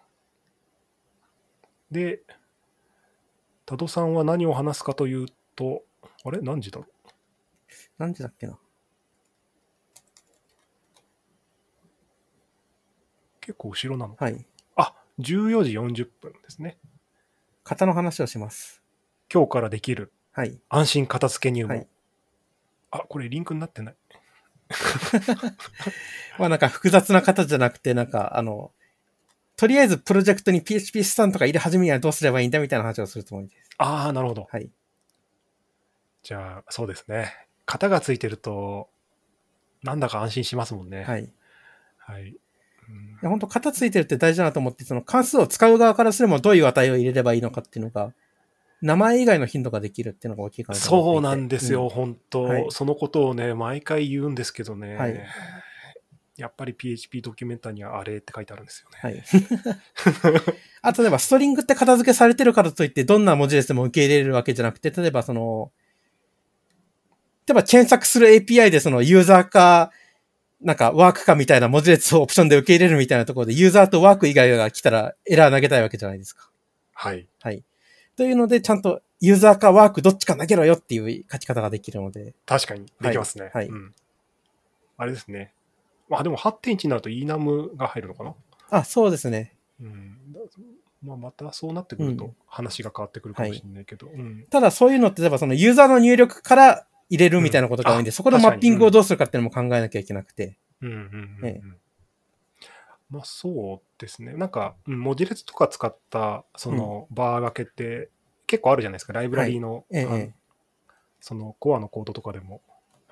[1.91, 2.23] で、
[3.67, 5.83] 多度さんは何を話すかというと、
[6.25, 6.41] あれ？
[6.41, 6.81] 何時だ？
[6.81, 7.09] ろう
[7.99, 8.59] 何時だっけな？
[13.41, 14.17] 結構後ろなの？
[14.19, 14.47] はい。
[14.77, 15.73] あ、14時
[16.05, 16.79] 40分ですね。
[17.65, 18.83] 型の話をします。
[19.33, 20.61] 今日からできるはい。
[20.69, 21.77] 安心片付け入門。
[21.77, 21.89] はい
[22.91, 23.97] あ、これリンクになってない。
[26.39, 28.71] まあなんか複雑な型じゃなくて、なんかあの、
[29.57, 33.71] とりあえずプロジェクトに PHP スタンとか入れ始めにはどうすればいいんだみたいな話をするつもりです。
[33.79, 34.47] ああ、なるほど。
[34.51, 34.71] はい。
[36.23, 37.33] じゃあ、そうですね。
[37.67, 38.89] 型がついてると、
[39.83, 41.05] なんだか安心しますもんね。。
[41.05, 41.31] はい
[41.99, 42.37] はい。
[43.23, 48.13] う本当型ついてるって大事だなと思って、その関数を使う側からすればどういう値を入れればいいのかっていうのが、
[48.83, 51.89] 名前以外の頻度ができるっていうのが大きいかなそうなんですよ、。
[51.89, 54.97] 本当、はいそのことをね、毎回言うんですけどね。
[54.97, 55.21] はい
[56.37, 58.99] やっぱり PHP ドキュメンタにはあれって書いてあるんですよね。
[59.01, 59.23] はい。
[60.83, 65.71] あと、例えば、ストリングって片付けされてるからといって、どんな文字列でも受け入れるわけじゃなくて、例えば、その、
[67.47, 69.93] 例えば、検索する API で、その、ユーザーか、
[70.61, 76.51] なんか、ワークかみたいな文字列をオプションで受け入れるみたいなところで、ユーザーとワーク以外が来たら、エラー投げたいわけじゃないですか。
[76.95, 77.29] はい。
[77.41, 77.63] はい。
[78.17, 83.51] というので、ちゃんと、ユーザーかワークどっちか投げろよっていう書き方ができるので、確かに、できますね。
[83.55, 83.95] はいうん。
[84.97, 85.53] あれですね。
[86.09, 88.35] まあでも8.1になると enum が入るのかな？
[88.71, 89.57] あ、そうですね。
[89.81, 90.33] うん。
[90.33, 90.41] だ
[91.03, 92.35] まあまたそうなってくるとうん。
[92.47, 94.09] 話が変わってくるかもしれないけど。
[94.09, 94.47] うん。
[94.51, 100.57] ただそういうのって、例えばそのユーザーの入力から入れるみたいなことが多いんで、うんあそこのマッピングをどうするかっていうのも考えなきゃいけなくて。
[100.81, 100.91] うん。
[100.91, 100.97] うん。
[100.97, 101.39] うん。
[101.43, 101.49] うん。
[101.49, 101.61] え
[103.11, 104.33] まあそうですね。
[104.33, 104.49] なん。
[104.49, 105.01] か、うん。
[105.01, 108.09] 文字列とか使ったそのバー掛けって
[108.47, 109.13] 結構あるじゃないですか。
[109.13, 110.35] ライブラリーの,、あのええええ
[111.21, 112.61] そのコアのコードとかでも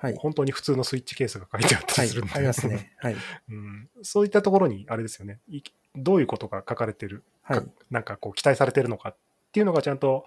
[0.03, 0.15] はい。
[0.17, 2.33] 本当に普通のスイッチケースが書いてあったはいりするんで、。
[2.33, 2.91] ありますね。
[2.97, 3.15] はい。
[3.49, 5.39] うん、そういったところにあれですよね。
[5.47, 5.61] い
[5.95, 7.65] どういうことが書かれてる、はいか。
[7.89, 9.15] なんかこう期待されてるのかっ
[9.53, 10.25] ていうのがちゃんと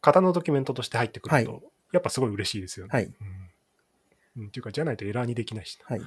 [0.00, 1.60] 型のドキュメントとして入ってくると、は
[1.92, 2.90] やっぱすごい嬉しいですよね。
[2.94, 3.04] はい。
[3.04, 3.14] うん
[4.38, 5.96] うん、っていうか、じゃないとエラーにできないしな。
[5.96, 6.00] はい。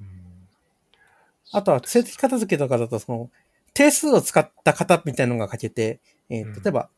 [0.00, 0.48] うん
[1.52, 3.30] あとは、性的片付けとかだと、その、
[3.74, 6.90] 定数を使った型みたいなのが書けて、えーうん例えば、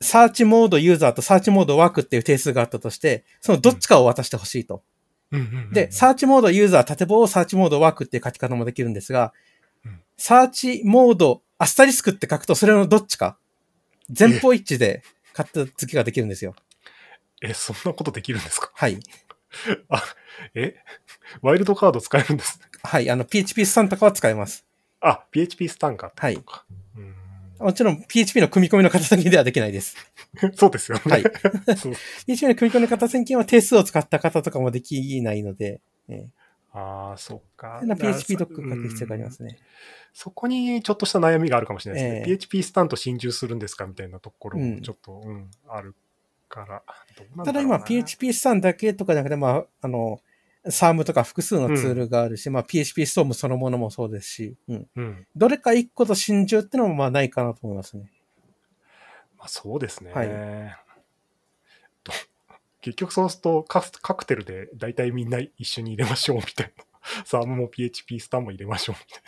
[0.00, 4.82] サーチモードユーザーとサーチモードワークっていう定数があったとして、そのどっちかを渡してほしいと。
[5.72, 9.32] で、サーチモードユーザー縦棒、サーチモードワークっていう書き方もできるんですが
[9.84, 13.36] うん、サーチモードアスタリスクって書くと、それのどっちか、
[14.16, 15.02] 前方一致で
[15.34, 16.54] 片付けができるんですよ。
[17.42, 18.70] え、そんなことできるんですか？
[18.74, 18.98] はい。
[19.90, 20.02] あ、
[20.54, 20.76] え？
[21.42, 22.60] ワイルドカード使えるんです。
[22.82, 23.10] はい。
[23.10, 24.64] あの、PHP スタンとかは使えます。
[25.00, 26.64] あ、PHP スタンかってことか。
[26.70, 26.76] うん
[27.58, 29.96] もちろん PHP の組み込みの型宣言ではできないです。
[30.54, 31.02] そうですよね。
[31.06, 31.22] はい
[32.26, 36.28] PHP の組み込みの型宣言は定数を使った型とかもできないので、え
[36.72, 37.80] ああ、そっか。
[37.82, 39.58] PHP そドック書く必要がありますね。
[40.12, 42.18] そこにちょっとした悩みがあるかもしれないですね。
[42.20, 45.94] ええ PHP スタント侵入するんですかみたいなところうんもちょっと、うん、ある
[46.48, 46.82] から。
[47.44, 50.20] ただ今 PHP スタンだけとかじゃなくて、まあ、あの、
[50.70, 54.86] サームとか複数のツールがあるし、まあ PHP ストームそのものもそうですし、うん。
[54.96, 55.26] うん。
[55.36, 58.10] どれか一個と心中ってのもまあないかなと思いますね。
[59.38, 60.12] まあそうですね。
[60.12, 60.28] はい
[62.04, 62.12] と
[62.80, 66.84] 結局そうするとカスカクテルで大体みんな一緒に入れましょうみたいな。
[67.24, 69.22] サームも PHP スタンも入れましょうみたい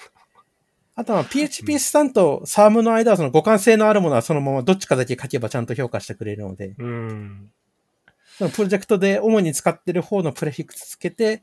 [0.97, 6.85] あとは PHP スタンとサームの間はその互換性のあるものはそのままどっちかだけ書けばちゃんと評価してくれるので、な。
[6.85, 7.53] うん。
[8.41, 11.43] そのプロジェクトで主に使ってる方のプレフィックスつけて、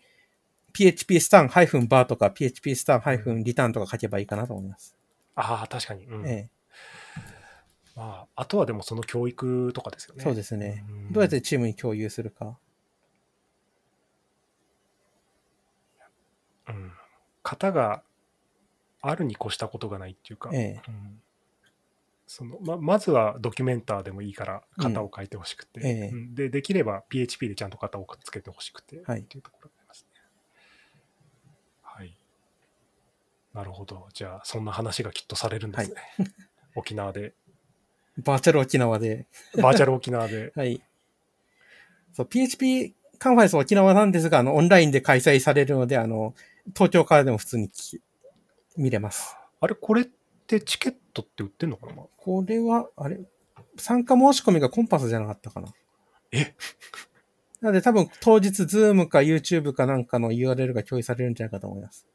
[0.73, 4.97] PHP スタン -bar とか PHP スタン -return とか書けばいいかなと思います。
[5.35, 6.07] ああ、確かに。
[6.07, 6.49] うんえ
[7.95, 10.23] まあ、あとはでもその教育とかですよえ、ね。
[10.23, 10.85] そうですね。
[10.89, 12.57] うんどうやってチームに共有するか。
[16.67, 16.91] うん、
[17.43, 18.01] 型が
[19.01, 21.21] あるに越したことがないっていうか、ええうん
[22.27, 30.21] そのままずはドキュメンターでもいいから型を変えてほしくて、ええうんでできれば PHP でちゃんと型をつけてほしくて、はいっていうところがありますね。
[31.81, 32.17] はい。
[33.53, 34.07] なるほど。
[34.13, 36.01] じゃあ、そんな話がきっとされるんですね。
[36.75, 37.33] 沖縄で、
[38.17, 39.25] バーチャル沖縄で。
[39.55, 40.51] バーチャル沖縄で。
[40.57, 40.81] はい。
[42.13, 46.35] そう、PHP カンファレンス沖縄なんですが、あの、オンラインで開催されるので、あの、
[46.73, 47.71] 東京からでも普通に
[48.75, 49.37] 見れます。
[49.61, 50.05] あれ、これっ
[50.45, 53.19] てチケットって売ってんのかなこれは、あれ？
[53.77, 55.67] 参加申し込みが connpass じゃなかったかな
[56.31, 56.55] え？
[57.61, 62.07] なので多分当日、ズームか YouTube かなんかの URL が共有されるんじゃないかと思います。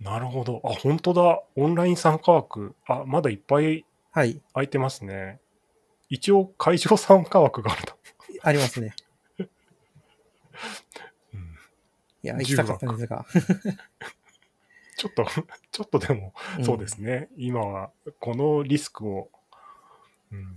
[0.00, 0.60] なるほど。
[0.64, 1.42] あ、本当だ。
[1.54, 2.74] オンライン参加枠。
[2.86, 4.42] あ、まだいっぱいはい。
[4.52, 5.40] 空いてますね。
[6.10, 7.94] 一応、会場参加枠があると。
[8.42, 8.94] ありますね。
[11.32, 11.56] うん
[12.22, 13.24] いや、行きたかったんですが。
[15.02, 15.26] ちょっと、
[15.72, 17.28] ちょっとでも、んそうですね。
[17.36, 17.90] 今は、
[18.20, 19.32] このリスクを、
[20.30, 20.56] うん、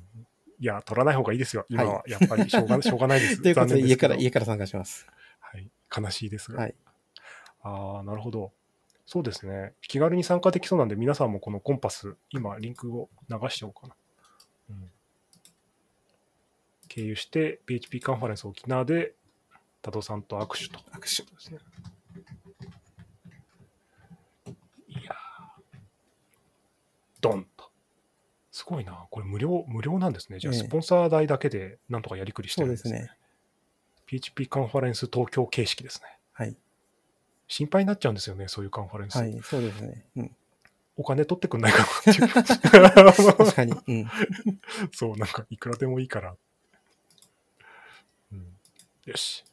[0.59, 1.65] いや、取らない方がいいですよ。
[1.67, 3.41] 今は、やっぱりしょうが、 しょうがないです。
[3.41, 5.07] ということで、家から、家から参加します。
[5.39, 5.71] はい。
[5.95, 6.61] 悲しいですが。
[6.61, 6.75] はい。
[7.61, 8.53] ああ、なるほど。
[9.07, 9.73] そうですね。
[9.81, 13.95] 気軽に参加できそうなんで、皆さんもこのコンパス、今、リンクを流しておこうか
[14.69, 14.75] な。
[14.75, 14.91] うん、
[16.87, 19.15] 経由して、PHP カンファレンス沖縄で、
[19.81, 20.79] 多度さんと握手と。
[20.91, 21.23] 握手。
[21.33, 21.57] ですね。
[24.95, 25.15] いやー
[27.29, 27.69] ドンと。
[28.51, 29.07] すごいな。
[29.11, 30.39] これ無料、無料なんですね。
[30.39, 32.93] じゃあ、ええスポンサー代だけでなんとかやりくりしてるんですね。
[32.93, 33.17] ですね。
[34.05, 36.17] PHP カンファレンス東京形式ですね。
[36.33, 36.55] はい。
[37.47, 39.17] 心配になっちゃうんですよね、そういうカンファレンス。
[39.17, 39.39] はい。
[39.43, 40.05] そうですね。
[40.15, 40.35] うん。
[40.97, 42.27] お金取ってくんないかなっていう。
[42.29, 43.73] 確かに。
[43.73, 44.09] うん。
[44.93, 46.35] そう、なんかいくらでもいいから。
[48.31, 48.57] うん、
[49.05, 49.43] よし。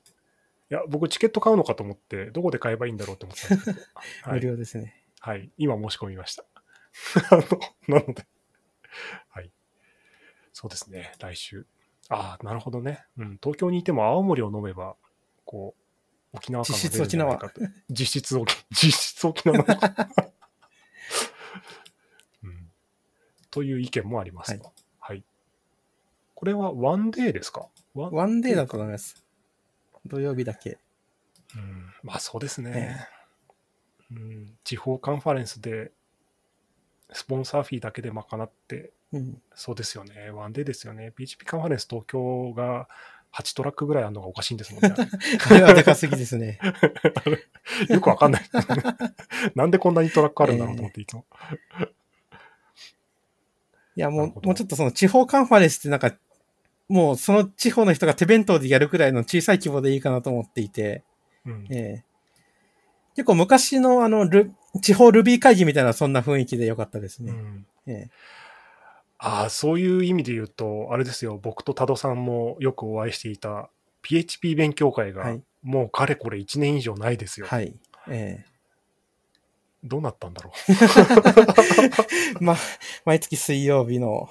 [0.71, 3.81] いや、僕チケット買うのかと思って、どこで買えばいいんだろうって思ってたんですけど。
[4.23, 5.03] は無い、料ですね。
[5.19, 5.51] はい。
[5.59, 6.45] 今申し込みました。
[7.31, 8.27] あの、なので。
[9.29, 9.51] はい。
[10.53, 11.13] そうですね。
[11.19, 11.67] 来週。
[12.09, 13.05] ああ、なるほどね。
[13.17, 13.39] うん。
[13.43, 14.97] 東京にいても青森を飲めば、
[15.45, 17.61] こう、沖縄感が出るんじゃないかと。
[17.89, 20.09] 実質沖、 実質沖縄なのか。
[22.43, 22.71] うん。
[23.51, 24.73] という意見もありますと。
[24.99, 25.25] はい。
[26.35, 27.69] これは one day ですか？
[27.95, 29.25] ワン one day だと思います。
[30.07, 30.79] 土曜日だけ。
[31.55, 33.07] うん、まあそうですね、
[34.11, 34.59] えうん。
[34.65, 35.93] 地方カンファレンスで、
[37.13, 39.43] sponsor fee だけで賄って、うん。
[39.55, 40.31] そうですよね。
[40.31, 41.13] one day ですよね。
[41.17, 42.89] PHP カンファレンス東京が
[43.33, 44.95] 8トラックぐらいあるのがおかしいんですもんね。
[45.51, 46.59] あれはでかすぎですね。
[47.89, 48.43] よくわかんない。
[49.55, 51.25] なんでこんなにトラックあるんだろうと思って、いつも。
[53.95, 56.15] いや、もう、もうちょっとその地方カンファレンスってなんか、
[56.89, 61.03] もうその地方の人が手弁当でやるくらいの小さい規模でいいかなと思っていて、
[61.47, 62.12] うんええ
[63.15, 67.33] 結構昔のあのル、地方 Ruby 会議みたいなそんな雰囲気でよかったですね。
[67.33, 68.11] うんええ
[69.25, 73.71] ああ、そういう意味で言うと、あれですよ、僕と多度さんもよくお会いしていた
[74.03, 77.47] PHP 勉強会がはい、もうかれこれ1年以上ないですよ。
[77.47, 77.73] はい。
[78.09, 78.45] え
[79.85, 80.73] どうなったんだろう。
[80.73, 82.57] え ま、
[83.05, 84.29] 毎月水曜日の、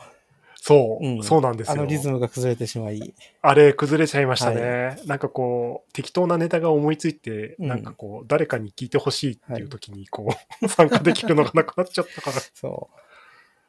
[0.64, 1.74] そう、うんそうなんですよ。
[1.74, 4.96] あのリズムが崩れてしまい、あれ、崩れちゃいましたね。
[5.08, 10.30] なんかこう、適当なネタが思いついて、うんなんかこう、誰かに聞いてほしいっていう時に、こ
[10.62, 12.38] う、参加できるのがなくなっちゃったから。
[12.54, 12.98] そう。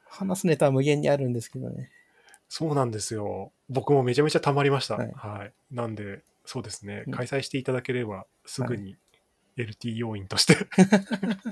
[0.05, 1.89] 話すネタは無限にあるんですけどね。
[2.47, 3.51] そうなんですよ。
[3.69, 4.97] 僕もめちゃめちゃ溜まりました。
[4.97, 5.75] ははいい。
[5.75, 7.09] なんで、そうですねう。
[7.09, 8.97] ん開催していただければ、すぐに
[9.57, 10.57] LT 要員として、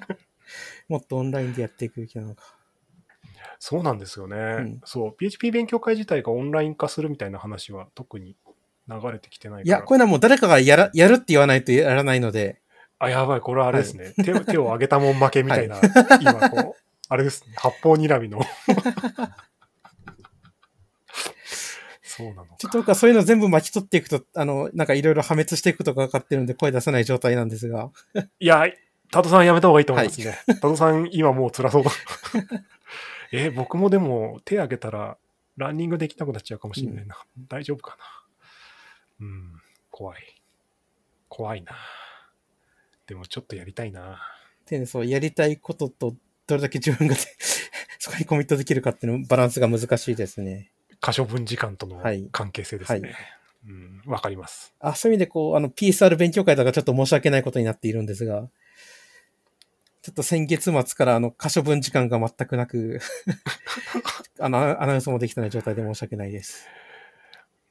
[0.88, 2.61] もっとオンラインでやっていくべきなのか。
[3.64, 8.36] そうなんですよね、んそう、PHP 勉強会自体がオンライン化するみたいな話は特に
[8.90, 9.70] 流れてきてないい。
[9.70, 12.60] や、こういうのはもう誰かがやら、 やるって言わないとやらないので、
[12.98, 14.16] あ、やばい、これはあれですね。
[14.26, 15.80] 手を手を上げたもん負けみたいな、
[16.22, 17.54] 今こう、あれですね。
[17.56, 18.42] 八方睨みの。
[22.02, 22.56] そうなのか。
[22.58, 27.92] ちょっと僕はそういうの全部巻き取っていくと、あの、なんかいろいろ破滅していくことが分かってるんで声出せない状態なんですが。
[28.40, 28.66] いや、
[29.12, 30.40] タトさんやめた方がいいと思いますね。
[30.48, 31.92] タトさん今もう辛そうだ。
[33.32, 35.18] えー僕もでも手挙げたら
[35.58, 37.18] ランニングできなくなっちゃうかもしれないな。
[37.48, 37.98] 大丈夫か
[39.20, 39.28] な。
[39.28, 40.42] うん、怖い。
[41.30, 41.74] 怖いな。
[43.08, 44.22] でもちょっとやりたいな。
[44.66, 46.16] で、そう、やりたいことと、
[46.48, 47.16] どれだけ自分が
[48.00, 50.72] そこにコミットできるかっていうのバランスが難しいですね。
[51.00, 53.00] 可処分時間とのはい関係性ですね。
[53.02, 53.16] はい
[53.68, 54.74] うん、わかります。
[54.80, 58.50] あ、そういう意味でこう、あの、PSR 勉強会だからちょっと申し訳ないことになっているんですが、
[60.02, 63.00] ちょっと先月末からあの、可処分時間が全くなく、
[64.40, 66.68] あの、アナウンスもできてない状態で申し訳ないです。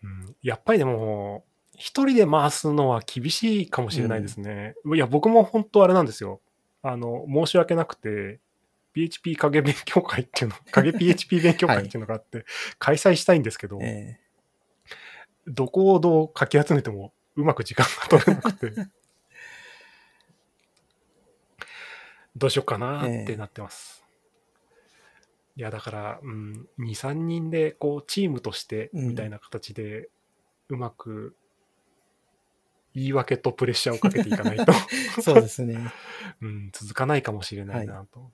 [0.02, 4.74] うん、やっぱりでも、一人で回すのは厳しいかもしれないですね。
[4.94, 6.40] いや、僕も本当あれなんですよ。
[6.82, 8.38] あの、申し訳なくて、
[8.92, 12.44] PHP 影勉強会っていうの、 影 PHP 勉強会っていうのがあって、
[12.78, 14.18] 開催したいんですけど、え
[15.46, 18.72] どこをどうかき集めてもうまく時間が取れなくて、
[22.36, 24.04] どうしようかなってなってます。
[25.56, 30.08] いや、だから、うん、2、3人で、こう、チームとして、うんみたいな形で、
[30.68, 31.34] うまく、
[32.94, 34.74] 言い訳とプレッシャーをかけていかないと、え
[35.22, 35.92] そうですね。
[36.40, 38.30] うん、続かないかもしれないなと。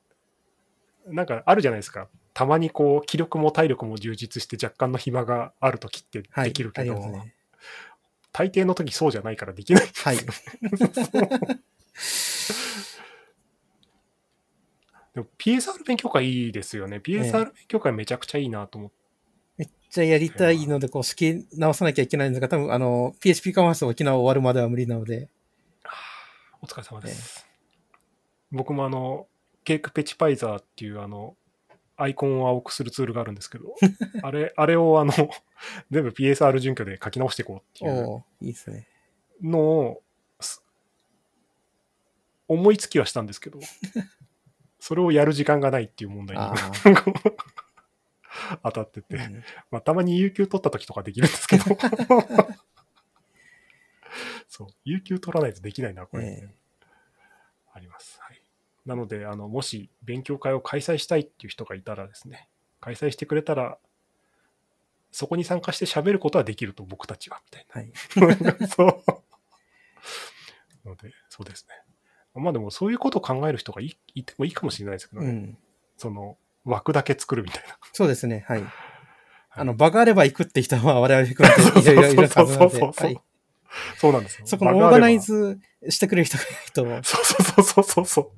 [1.06, 2.08] なんか、あるじゃないですか。
[2.32, 6.50] たまにこう、気力も体力も充実して若干の暇がある時ってはい。
[6.50, 7.34] できるけど、ありますね。
[8.32, 9.88] 大抵の時そうじゃないからできない。
[10.04, 10.18] はい。
[15.16, 16.98] でも PSR 勉強会いいですよね。
[16.98, 18.96] PSR 勉強会めちゃくちゃいいなと思って。
[19.56, 25.30] めっちゃやりたいので、こう、仕切り直さなきゃいけないんですが、多分、あの、PHP カンファレンス沖縄終わるまでは無理なので、
[26.60, 27.46] お疲れ様です。
[28.50, 29.26] 僕もあの、
[29.64, 31.34] ケークペチパイザーっていうあの、
[31.96, 33.74] アイコンを青くするツールがあるんですけど、
[34.22, 35.12] あれ、あれをあの、
[35.90, 38.86] 全部 PSR 準拠で書き直していこうっていういいですね。
[39.40, 40.02] のを、
[40.40, 40.62] す
[42.48, 43.58] 思いつきはしたんですけど、
[44.86, 46.54] それをやる時間がないっていう問題にあ
[48.62, 51.64] 当たってて、うんまあ、たまに有給取った時とかできるんですけど、
[54.46, 56.48] そう、有給取らないとできないな、これ、え
[57.72, 58.20] あります。
[58.20, 58.40] はい。
[58.84, 63.80] なので、あの、もし勉強会を開催したいっていう人がいたらですね、開催してくれたら、
[65.10, 67.92] そこに参加して喋ることはできると、僕たちは、みたいはい。
[68.40, 68.56] な。
[68.70, 69.02] そ
[70.84, 70.88] う。
[70.88, 71.74] ので、そうですね。
[72.40, 75.58] まあでも、そういうことを考える人がいいてもいいかもしれないですけどね、うん。
[75.96, 77.78] その、枠だけ作るみたいな。
[77.92, 78.44] そうですね。
[78.48, 78.64] はい。
[79.50, 83.20] あの、場があれば行くって人は我々含めていろいろいるはずなので、そうそうそうそうはい。
[83.96, 84.46] そうなんですよ。
[84.46, 85.58] そこのオーガナイズ
[85.88, 86.46] してくれる人がい
[86.84, 88.30] ないと、 そうそうそうそうそう。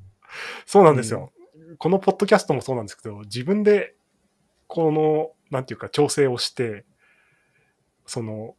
[0.67, 1.33] そうなんですよ。
[1.79, 3.95] このポッドキャストもそうなんですけど、自分で、
[4.67, 6.85] この、なんていうか、調整をして、
[8.07, 8.57] その、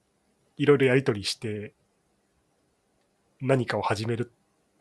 [0.58, 1.74] いろいろやりとりして、
[3.42, 4.32] 何かを始める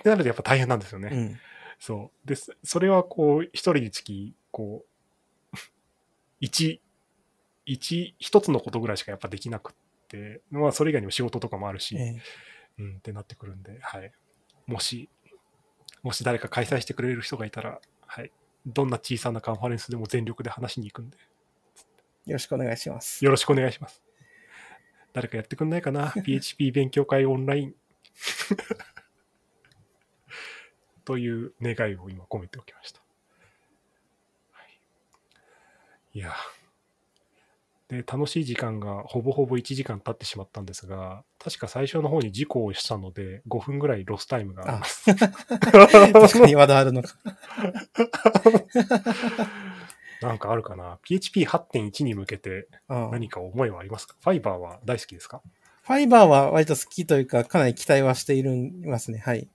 [0.00, 1.10] ってなるとやっぱ大変なんですよね。
[1.12, 1.40] うん。
[1.78, 2.28] そう。
[2.28, 2.56] です。
[2.62, 4.84] それはこう、一人につき、こ
[5.52, 5.56] う、
[6.40, 6.80] 一、
[7.66, 9.74] 一、一つのことぐらいしかやっぱできなくっ
[10.08, 12.20] て、まあそれ以外にも仕事とかもあるし、え
[12.78, 14.12] うん、ってなってくるんで、はい。
[14.66, 15.08] もし、
[16.02, 18.32] もし誰か開催してくれる人がいたら、はい。
[18.66, 21.16] どんな小さなカンファレンスでも全力で話しに行くんで、
[22.26, 23.24] えよろしくお願いします。
[23.24, 24.02] よろしくお願いします。
[25.12, 27.74] 誰かやってくんないかな ?PHP 勉強会オンライン。
[31.08, 33.00] という願いを今込めておきました。
[34.52, 36.34] はい、いや。
[37.88, 45.06] で、楽しい時間がほぼほぼ1時間経ってしまったんですが、確か最初の方に事故をしたので、5分ぐらいロスタイムがあります。
[45.16, 47.14] 確かにまだあるのか。
[50.20, 54.14] なんかあるかな ?PHP8.1 に向けて何か思いはありますか？
[54.20, 55.40] ファイバーは大好きですか？
[55.84, 58.50] ファイバーは割と好きというか、かなり期待はしている
[58.84, 59.20] ますね。
[59.20, 59.48] はい。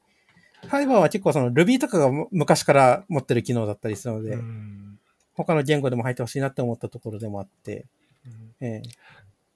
[0.67, 4.99] ファイバーは結構その Ruby とかがむ昔から持ってる機能だったりするので、うん
[5.35, 7.85] 他の言語でも入ってほしいなって思ったところでもあって、
[8.25, 8.89] うんええ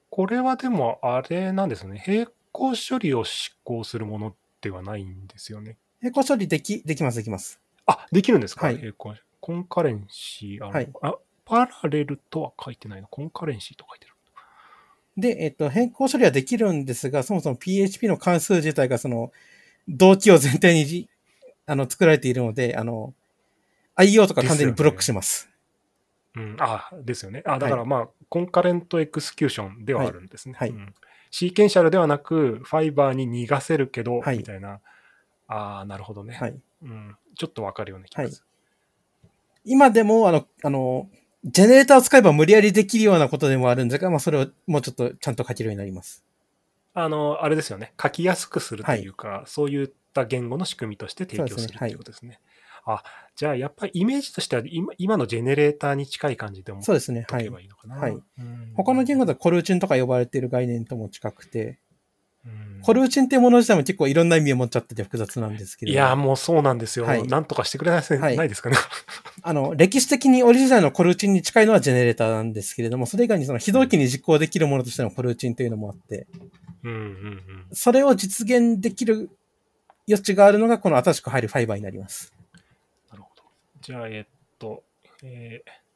[0.10, 2.04] これはでもあれなんですね。
[2.08, 5.78] 並行処理を執行するものではないんですよね。
[6.02, 7.60] 並行処理でき、できます、できます。
[7.86, 13.08] あ、できるんですか、はい並行コンカレンシーある、はいあ、パラレルとは書いてないの？
[13.08, 14.14] コンカレンシーと書いてる。
[15.16, 19.32] で、えっと、変更処理はできるんですが、そもそも PHP の関数自体がその、
[19.88, 21.10] 同期を前提にじ
[21.66, 23.14] あの作られているので、あの、
[23.96, 25.50] IO とか完全にブロックします。
[26.36, 27.44] うん、あ、ですよね。
[27.46, 30.56] あ、だからまあ、コンカレントエクスキューションではあるんですね。
[30.58, 30.94] はいうん
[31.30, 34.80] シーケンシャルではなく、ファイバーに逃がせるけど、はいみたいな
[35.48, 36.36] ああ、なるほどね。
[36.36, 36.56] はい。
[36.84, 37.16] うん。
[37.36, 38.48] ちょっとわかるような気がする。
[39.64, 41.10] 今でも、あの、あの、
[41.44, 46.24] ジェネレーターを使えば無理やりできるようなことでもあるんですが、まあ、それをもうちょっとちゃんと書けるようになります。
[47.00, 47.94] あの、あれですよね。
[48.02, 52.40] 書きやすくするというか、そういった言語の仕組みとして提供するっていうことですね。
[52.86, 53.04] あ、
[53.36, 57.26] じゃあやっぱりイメージとしては今今のジェネレーターに近い感じでもそうですね。
[57.28, 57.54] 解けはい。
[57.56, 57.96] ばいいのかな？
[57.98, 61.78] はいうん他の言語ではコルーチンとか呼ばれている概念とも近くて、うん
[62.82, 65.92] コルーチンっていうもの自体も結構いろんな意味を持っちゃってて複雑なんですけど。
[65.92, 67.06] いや、もうそうなんですよ。
[67.06, 68.78] はいなんとかしてくれない,、はいないですかね。
[69.42, 76.28] あの、歴史的にオリジナルのコルーチンに近いのはジェネレーターなんですけれども、それ以外にその非同期に実行できるものとしてのコルーチンというのもあって、
[76.84, 77.66] うんうんうん。
[77.74, 79.30] それを実現できる
[80.08, 82.34] 余地があるのがこの新しく入るファイバーになります。
[83.12, 83.44] なるほど。
[83.82, 84.26] じゃあ、えっ
[84.58, 84.84] と、
[85.24, 85.88] えー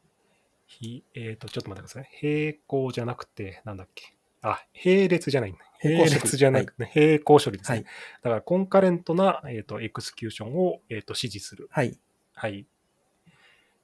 [0.65, 2.09] ひえっと、ちょっと待ってくださいね。
[2.19, 4.15] 平行じゃなくて、なんだっけ。
[4.41, 5.59] あ、並列じゃないんだ。
[5.83, 7.77] 並列じゃなくて、並行処理ですね。
[7.77, 7.85] はい
[8.21, 11.67] だから、コンカレントな、えっとエクスキューションを、えっと指示する。
[11.71, 11.97] はい。
[12.33, 12.65] はい。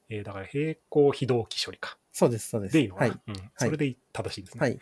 [0.10, 1.97] えーだから、並行非同期処理か。
[2.12, 2.74] そうです、そうです。
[2.74, 3.20] でいいのかな、はい。
[3.28, 3.51] うん。
[3.55, 4.62] それで正しいですね。
[4.62, 4.80] はい。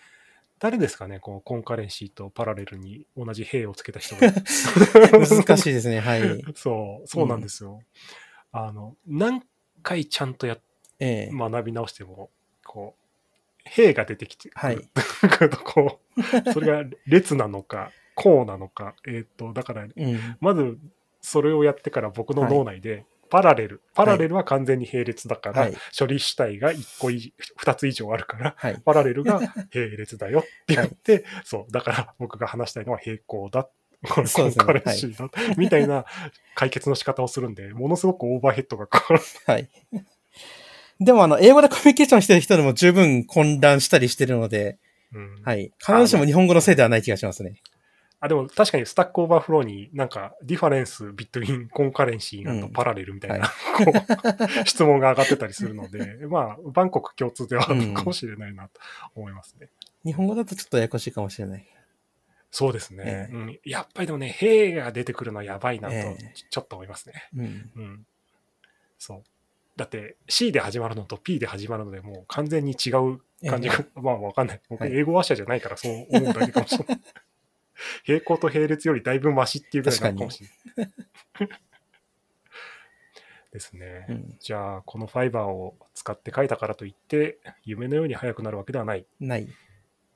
[0.59, 1.19] 誰ですかね？
[1.19, 4.31] このコンカレンシーとパラレルに同じ並をつけた人が。
[5.11, 5.99] 難しいですね。
[5.99, 6.21] はい。
[6.55, 7.81] そう、そうなんですよ。
[8.53, 9.43] あの、何
[9.83, 10.59] 回ちゃんとやっ
[10.99, 12.29] ええ学び直しても、
[12.63, 13.04] こう、
[13.65, 14.87] 兵が出てきてくはいる。
[15.63, 20.37] こう、それが列なのか、 こうなのか、えっ、と、だから、うん。
[20.39, 20.77] まず、
[21.21, 23.81] それをやってから僕の脳内で、パラレル。
[23.95, 28.81] パラレルは完全に並列だから、はい処理主体が1個以上、2つ以上あるから、はい。
[28.85, 29.41] パラレルが
[29.73, 33.67] 並列だよって 言って、そう、だから僕が話したいのは平行だ。
[34.07, 36.05] これねコンカレンシーだ、みたいな
[36.53, 39.19] 解決の仕方をするんで、ものすごくオーバーヘッドがかかる。
[39.47, 39.69] はい。
[40.99, 44.77] でも、あの、英語でコミュニケーションしてる人でも十分混乱したりしてるので、
[45.13, 45.71] うんはい。
[45.79, 47.61] 必ずしも日本語のせいではない気がしますね。
[48.19, 53.91] あ、でも確かに Stack Overflow になんか difference between concurrency and うん parallel みたいな、はこ
[54.63, 58.79] う質問が上がってたりするので、 まあ、万国共通ではあるうんかもしれないなと
[59.15, 59.69] 思いますね。
[60.03, 61.67] 日本語だとちょっとややこしいかもしれない。
[62.51, 63.03] そうですね。
[63.05, 67.29] ええうん、やっぱりでもね、兵が出てくるのはやばいなとええちょっと思いますね。
[67.35, 67.71] うん。
[67.75, 68.07] うん。
[68.97, 69.23] そう。
[69.75, 74.61] だって C で始まるのと P で始まるのでもう完全に違う感じが、 まあわかんない。
[74.69, 77.01] 僕、はい英語話者じゃないからそう思うだけかもしれない。
[78.03, 80.93] 平行と並列よりだいぶマシっていうぐらいなのかもしれない。
[83.51, 84.05] ですね。
[84.09, 84.37] うん。
[84.39, 89.05] じゃあ、このファイバーを使って書いたからといって、夢のように速くなるわけではない。
[89.19, 89.47] ない。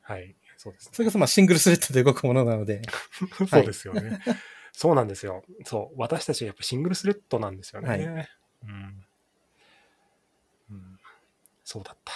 [0.02, 0.34] はい。
[0.56, 0.90] そうですね。
[0.92, 2.82] それこそまあシングルスレッドで動くものなので、
[3.48, 4.20] そうですよね。
[4.72, 5.42] そうなんですよ。
[5.64, 5.94] そう。
[5.98, 7.88] 私たちはやっぱシングルスレッドなんですよね。
[7.88, 8.16] はいうん。
[8.16, 9.04] うん。
[11.70, 12.12] そうだった。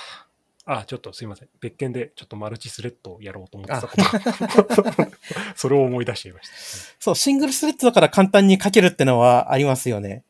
[0.67, 1.49] あ、ちょっとすいません。
[1.61, 5.09] 別件でちょっとマルチスレッドをやろうと思ってたことが
[5.55, 6.55] それを思い出していました。
[6.99, 10.25] そう、シングルスレッドだから簡単に書けるってのはありますよね。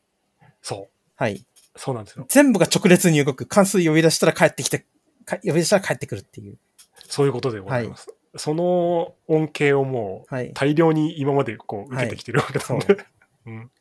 [0.61, 0.95] そう。
[1.15, 1.43] はい。
[1.75, 2.25] そうなんですよ。
[2.29, 3.47] 全部が直列に動く。
[3.47, 4.85] 関数呼び出したら帰ってきて、
[5.25, 6.59] か呼び出したら帰ってくるっていう。
[7.07, 8.13] そういうことでございます。
[8.35, 10.53] その恩恵をもうはい。
[10.53, 13.05] 大量に今までこう受けてきてるわけなので、は
[13.47, 13.71] うん、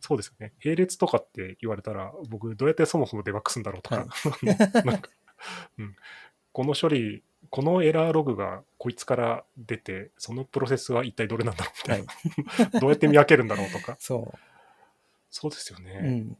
[0.00, 0.52] そうですよね。
[0.64, 4.06] 並列とかって言われたら、僕どうやってそもそもデバッグするんだろうとか、は
[4.84, 5.10] なんか、
[5.78, 5.96] うん、
[6.52, 14.34] この処理、このエラーログがこいつから出て、そのプロセスは一体どれなんだろうみたはいいな、 どうやって見分けるんだろうとか、そ
[15.30, 15.82] そうですよう。
[15.82, 16.10] うね。
[16.20, 16.36] ん。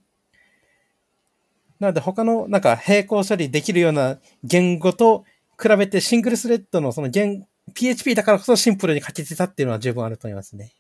[1.81, 5.25] なので他のなんか並行処理できるような言語と
[5.61, 10.73] 比べてシングルスレッドのその言 PHP だからこそシンプルに書けてたっていうのは十分あると思いますね。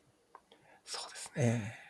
[0.85, 1.77] そうですね。
[1.79, 1.82] え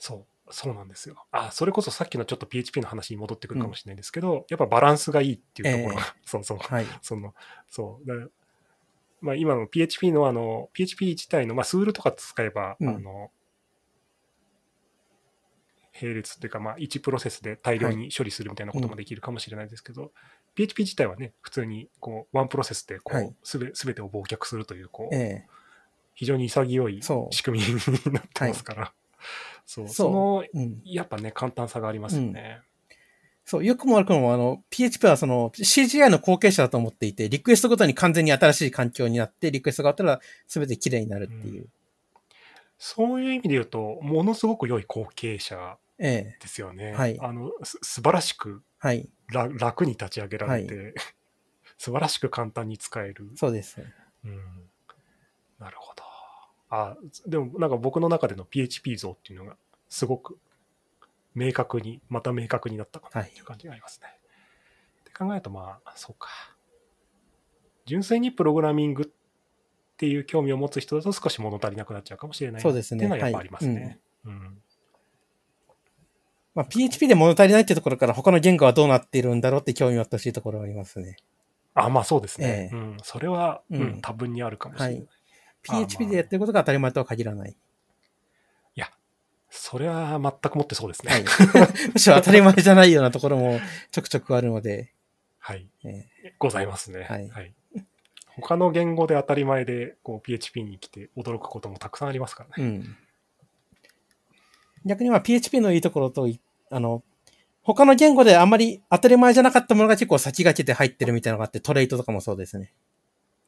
[0.00, 1.26] そう、そうなんですよ。
[1.30, 5.96] あ、それこそさっきのちょっと PHP の話に戻ってくるかもしれないですけど、やっぱバランスがいいっていうところ。
[5.96, 6.58] が、そうそう。
[6.58, 6.86] え、はい。
[7.02, 7.34] その、
[7.68, 8.06] そう。
[8.08, 8.14] だ
[9.20, 12.88] まあ、今の PHP のあの、PHP 自体の、まあ、ツールとか使えば、うん。
[12.88, 13.30] あの、
[16.00, 20.12] 並列っていうか、まあ、1プロセスで大量に処理するみたいなこともできるかもしれないですけど、
[20.54, 23.26] PHP 自体はね、普通に、こう、ワンプロセスで、こ、はい。
[23.26, 25.46] うすべ、すべてを忘却するという、こう、ええ。
[26.14, 27.74] 非常に潔い仕組みに
[28.12, 28.94] なってますから、そう、
[29.66, 30.80] そうその、うん。
[30.84, 32.60] やっぱね、簡単さがありますよね。
[33.44, 41.68] そう、よくも悪くも、あの、PHP はその CGI の後継者だと思っていて、リクエストごとに完全に新しい環境になって、リクエストがあったら全て綺麗になるっていう。
[42.78, 46.92] そういう意味で言うと、ものすごく良い後継者ええですよね。
[46.92, 49.08] はいあの、す素晴らしくはい。
[49.28, 50.94] ら楽に立ち上げられて、
[51.76, 53.30] 素晴らしく簡単に使える。
[53.36, 53.82] そうです。
[54.24, 54.70] うん、
[55.58, 56.09] なるほど。
[56.70, 56.96] あ、
[57.26, 59.56] でもなんか僕の中での PHP 像っていうのが
[59.88, 60.38] すごく
[61.34, 64.08] 明確に、また明確になったかなっていう感じがありますね。
[65.00, 66.28] って考えるとまあ、そうか。
[67.86, 73.98] 純粋にプログラミングっっていう興味を持つ人だと少し物足りなくなっちゃうかもしれないそうですねっていうのはやっぱありますね。
[74.24, 74.58] うん
[76.54, 81.16] まあ、PHP で物足りないってところから他の言語はどうなっているんだろうって興味を持ってほしいところはありますね。
[81.74, 82.70] あ、まあそうですね。
[82.72, 84.94] ええうん、それは、うんうん多分にあるかもしれない。
[84.94, 85.08] はい
[85.62, 87.56] PHP でやってることが当たり前とは限らない。
[89.50, 91.12] それは全くもってそうですね。
[91.12, 91.24] はい。
[91.92, 94.92] むしろ当たり前じゃないようなところもちょくちょくあるので、
[95.38, 95.68] はい。
[95.84, 96.06] え
[96.38, 97.02] ございますね。
[97.02, 97.54] はい
[98.42, 102.70] 他の言語で当たり前でこう PHP に来て驚くこともたくさんありますからね。
[102.70, 102.96] うん。
[104.86, 106.40] 逆にまあ PHP のいいところとい、
[106.70, 107.02] あの、
[107.62, 112.72] 他の言語であんまり当たり前じゃなかったものが結構先駆けて入ってるみたいなのがあって、トレイトとかもそうですね。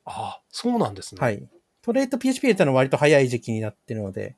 [0.04, 1.20] ああ、そうなんですね。
[1.20, 1.48] はい。
[1.82, 4.36] トレイト PHP でたのは割と早い時期になってるので、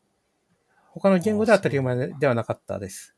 [0.89, 3.15] 他の言語では当たり前ではなかったです。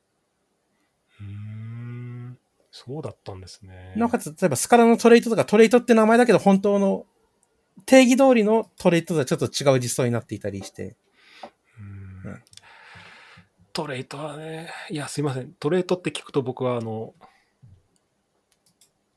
[1.20, 2.38] うーん。
[2.72, 3.94] そうだったんですね。
[3.96, 7.06] なおかつ、例えばスカラのトレイトとか、トレイトって名前だけど本当の
[7.86, 10.96] 定義通りのトレイトとはちょっと違う実装になっていたりして、
[11.78, 12.42] うん
[13.72, 15.52] トレートはね、いや、すいません。
[15.52, 17.14] トレートって聞くと僕は、あの、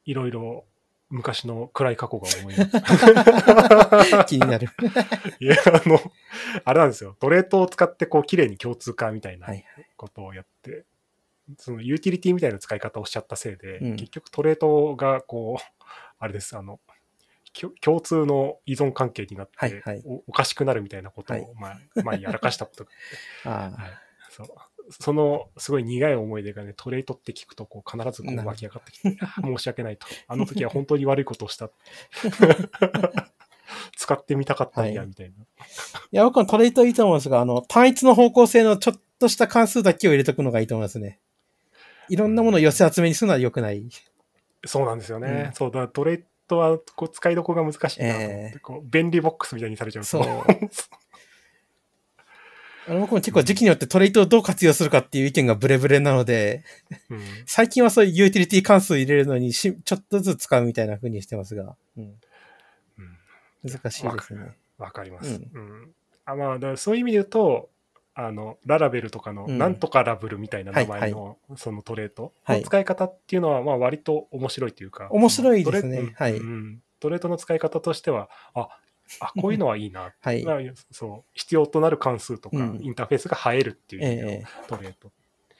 [0.03, 0.66] いろいろ
[1.10, 4.26] 昔の暗い過去が思います。
[4.30, 4.68] 気になる。
[5.39, 5.99] いや、あの、
[6.64, 7.16] あれなんですよ。
[7.20, 9.66] トレートを使って、こう、綺麗に共通化みたいなはい
[9.97, 10.86] ことをやって、
[11.57, 13.95] そのユーティリティみたいな使い方をしちゃったせいで、うん。
[13.95, 15.84] 結局トレートが、こう、
[16.20, 16.80] あれです、あの、
[17.82, 20.03] 共通の依存関係になって、はいはい。
[20.05, 21.47] おおかしくなるみたいなことを、はい。
[21.55, 22.91] まあ、まあ、やらかしたことが
[23.45, 23.91] あ はい、
[24.30, 24.47] そう
[24.90, 30.08] そのすごい苦い思い出がね、トレートって聞くとこう必ずこう湧き上がってきて、 あ申し訳ないと。
[30.28, 31.70] あの時は本当に悪いことをした。
[33.96, 35.34] 使ってみたかったんや、はいみたいな。
[35.34, 35.38] い
[36.12, 41.20] や、僕はトレイトいいと思うんですが、あの、単一の方向性のちょっとした関数だけを入れとくのがいいと思いますね。
[42.10, 43.88] いろんなものを寄せ集めにするのは良くない。
[44.66, 45.46] そうなんですよね。
[45.48, 50.10] うんそうだ、トレートはこう使いどころが難しいなええこう便利ボックスみたいにされちゃうと。
[50.10, 50.24] そう
[52.88, 56.64] あの僕も結構時期によってトレイトをどう活用するかっていう意見がブレブレなので、
[57.10, 57.20] うん。
[57.46, 63.18] 最近はそういうユーティリティ関数入れるのにしちょっとずつ使うみたいな風にしてますが、うん、うん。
[63.64, 64.56] 難しいですね。
[64.78, 65.36] わかります。
[65.36, 65.92] ううん。
[66.26, 67.70] あまあ、だそういう意味で言うと、
[68.16, 69.58] あの、ララベルとかの、うん。
[69.58, 72.60] なんとかラブルみたいな名はい前の、そのトレートはい。
[72.60, 75.08] の使い方っていうのは、まあ、割と面白いというか。
[75.12, 76.14] 面白いですね。
[76.16, 76.38] はい。
[76.38, 76.82] うん。
[77.00, 78.70] トレートの使い方としては、あ、
[79.20, 80.14] あ、こういうのはいいな。
[80.22, 80.43] はい。
[80.43, 80.60] まあ
[80.91, 85.12] そう、必要となる関数とか、うんインターフェースが映えるっていう意味でのええトレート。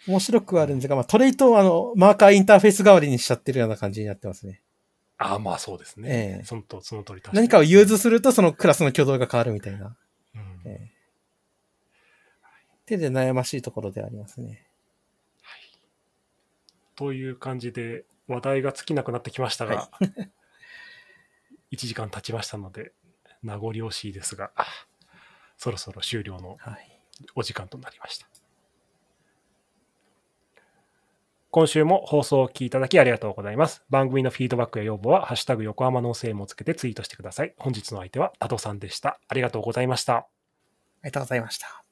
[0.08, 4.62] 面白くはあるんですが、まあ、トレイトをあの、マーカーインターフェース代わりにしちゃってるような感じになってますね。
[5.18, 6.10] ああ、まあそうですね。
[6.10, 9.98] ええそのとその通り確何かをユーズするとそのクラスの挙動が変わるみたいな。
[10.36, 11.00] うんええ
[12.86, 14.66] 手で悩ましいところではありますね。
[16.96, 19.90] という感じで、話題が尽きなくなってきましたが、は
[21.72, 22.92] 1 時間経ちましたので、
[23.42, 24.52] 名残惜しいですが、
[25.58, 27.00] そろそろ終了のはい。
[27.36, 28.28] お時間となりました。
[31.52, 33.84] 今週も放送を聞きいただきありがとうございます。
[33.90, 37.54] 番組のフィードバックや要望は、ハッシュタグ横浜のせいもつけてツイートしてください。
[37.58, 39.20] 本日の相手は多度さんでした。
[39.28, 40.16] ありがとうございました。
[40.16, 40.28] あ
[41.06, 41.89] りがとうございました。